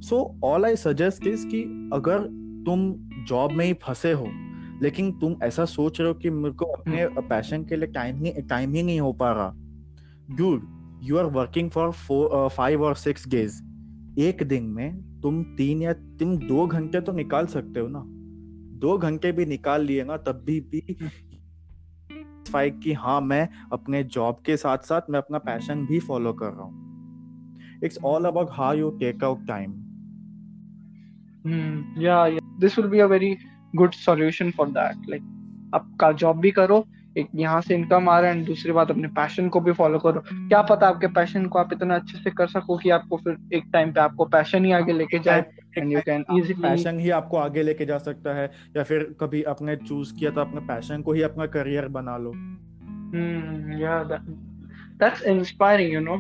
So 0.02 0.18
all 0.44 0.66
I 0.66 0.76
suggest 0.76 1.28
is 1.28 1.48
कि 1.48 1.62
अगर 1.94 2.28
तुम 2.66 2.94
जॉब 3.28 3.52
में 3.52 3.66
ही 3.66 3.74
फंसे 3.84 4.12
हो 4.12 4.28
लेकिन 4.82 5.12
तुम 5.12 5.36
ऐसा 5.44 5.66
सोच 5.66 6.00
रहे 6.00 6.08
हो 6.08 6.14
कि 6.14 6.30
मेरे 6.30 6.54
को 6.54 6.66
अपने 6.68 7.08
पैशन 7.30 7.64
के 7.64 7.76
लिए 7.76 7.88
टाइम 7.88 8.24
ही 8.24 8.32
टाइम 8.42 8.74
ही 8.74 8.84
नहीं 8.84 9.00
हो 9.00 9.12
पा 9.14 9.32
रहा। 9.32 9.54
Dude 10.38 10.66
you 11.04 11.18
are 11.18 11.26
working 11.34 11.70
for 11.70 11.92
four 11.92 12.50
five 12.50 12.84
or 12.84 12.96
six 12.96 13.28
days 13.28 13.62
एक 14.22 14.44
दिन 14.44 14.64
में 14.70 15.22
तुम 15.22 15.44
तीन 15.58 15.82
या 15.82 15.94
तुम 16.20 16.38
दो 16.38 16.66
घंटे 16.68 17.02
तो 17.02 17.12
निकाल 17.12 17.46
सकते 17.46 17.80
हो 17.80 17.88
ना। 17.88 18.04
दो 18.80 18.98
घंटे 18.98 19.32
भी 19.32 19.46
निकाल 19.46 19.86
लिए 19.86 20.04
ना 20.04 20.18
तब 20.18 20.44
भी 20.46 20.60
भी 20.62 20.98
कि 22.56 22.94
हाँ 22.94 23.22
मैं 23.22 23.50
अपने 23.74 24.04
जॉब 24.04 24.36
के 24.46 24.58
साथ 24.58 24.78
साथ 24.78 25.02
मैं 25.10 25.20
अपना 25.20 25.38
पैशन 25.38 25.86
भी 25.86 26.00
फॉलो 26.00 26.34
कर 26.34 26.50
रहा 26.50 26.64
हूँ। 26.64 26.86
All 28.06 28.26
about 28.26 28.48
how 28.50 28.74
you 28.80 28.92
take 29.04 29.24
out 29.24 29.38
time. 29.38 29.72
Hmm. 31.48 31.82
yeah, 31.98 32.28
yeah. 32.28 32.40
This 32.64 32.78
will 32.78 32.90
be 32.90 33.00
a 33.00 33.10
very 33.10 33.36
good 33.76 33.92
solution 34.08 34.52
for 34.52 34.68
that. 34.68 35.22
आपका 35.76 36.12
जॉब 36.12 36.40
भी 36.40 36.52
करो 36.52 36.88
एक 37.18 37.28
यहाँ 37.36 37.62
से 37.62 37.76
इनकम 37.76 38.10
आ 38.10 38.20
रहा 38.20 38.32
है 38.32 38.46
दूसरी 38.46 38.72
बात 38.72 38.92
अपने 38.92 39.08
पैशन 39.08 39.50
को 39.50 39.60
भी 39.60 39.72
फॉलो 39.72 40.00
करो। 40.00 40.24
क्या 40.34 40.62
पता 40.62 40.88
आपके 40.88 41.08
पैशन 41.08 41.46
को 41.46 41.60
आप 41.60 41.74
इतना 41.74 41.96
अच्छे 41.96 42.18
से 42.18 42.32
कर 42.32 42.48
सको 42.48 42.78
कि 42.78 42.90
आपको 42.90 43.18
फिर 43.18 43.38
एक 43.54 43.64
टाइम 43.74 43.92
पे 43.92 44.00
आपको 44.00 44.26
पैशन 44.26 44.66
ही 44.66 44.72
आगे 44.72 44.94
लेके 44.94 45.20
जाए। 45.20 45.46
And 45.78 45.92
you 45.94 46.00
can 46.06 46.26
easily 46.32 46.62
passion 46.62 47.00
ही 47.00 47.10
आपको 47.10 47.38
आगे 47.38 47.64
लेके 47.64 47.86
जा 47.86 47.98
सकता 47.98 48.34
है 48.36 48.52
या 48.78 48.84
फिर 48.84 49.04
कभी 49.22 49.44
आपने 49.44 49.76
चूज़ 49.76 50.14
किया 50.14 50.32
तो 50.32 50.42
अपने 50.42 50.62
पैशन 50.68 51.02
को 51.02 51.14
ही 51.14 51.22
अपना 51.22 51.46
करियर 51.56 51.88
बना 51.98 52.18
लो। 52.18 52.32
हम्म 52.32 53.78
या 53.82 54.04
दैट्स 54.04 55.24
इंस्पायरिंग 55.28 55.94
यू 55.94 56.00
नो 56.00 56.16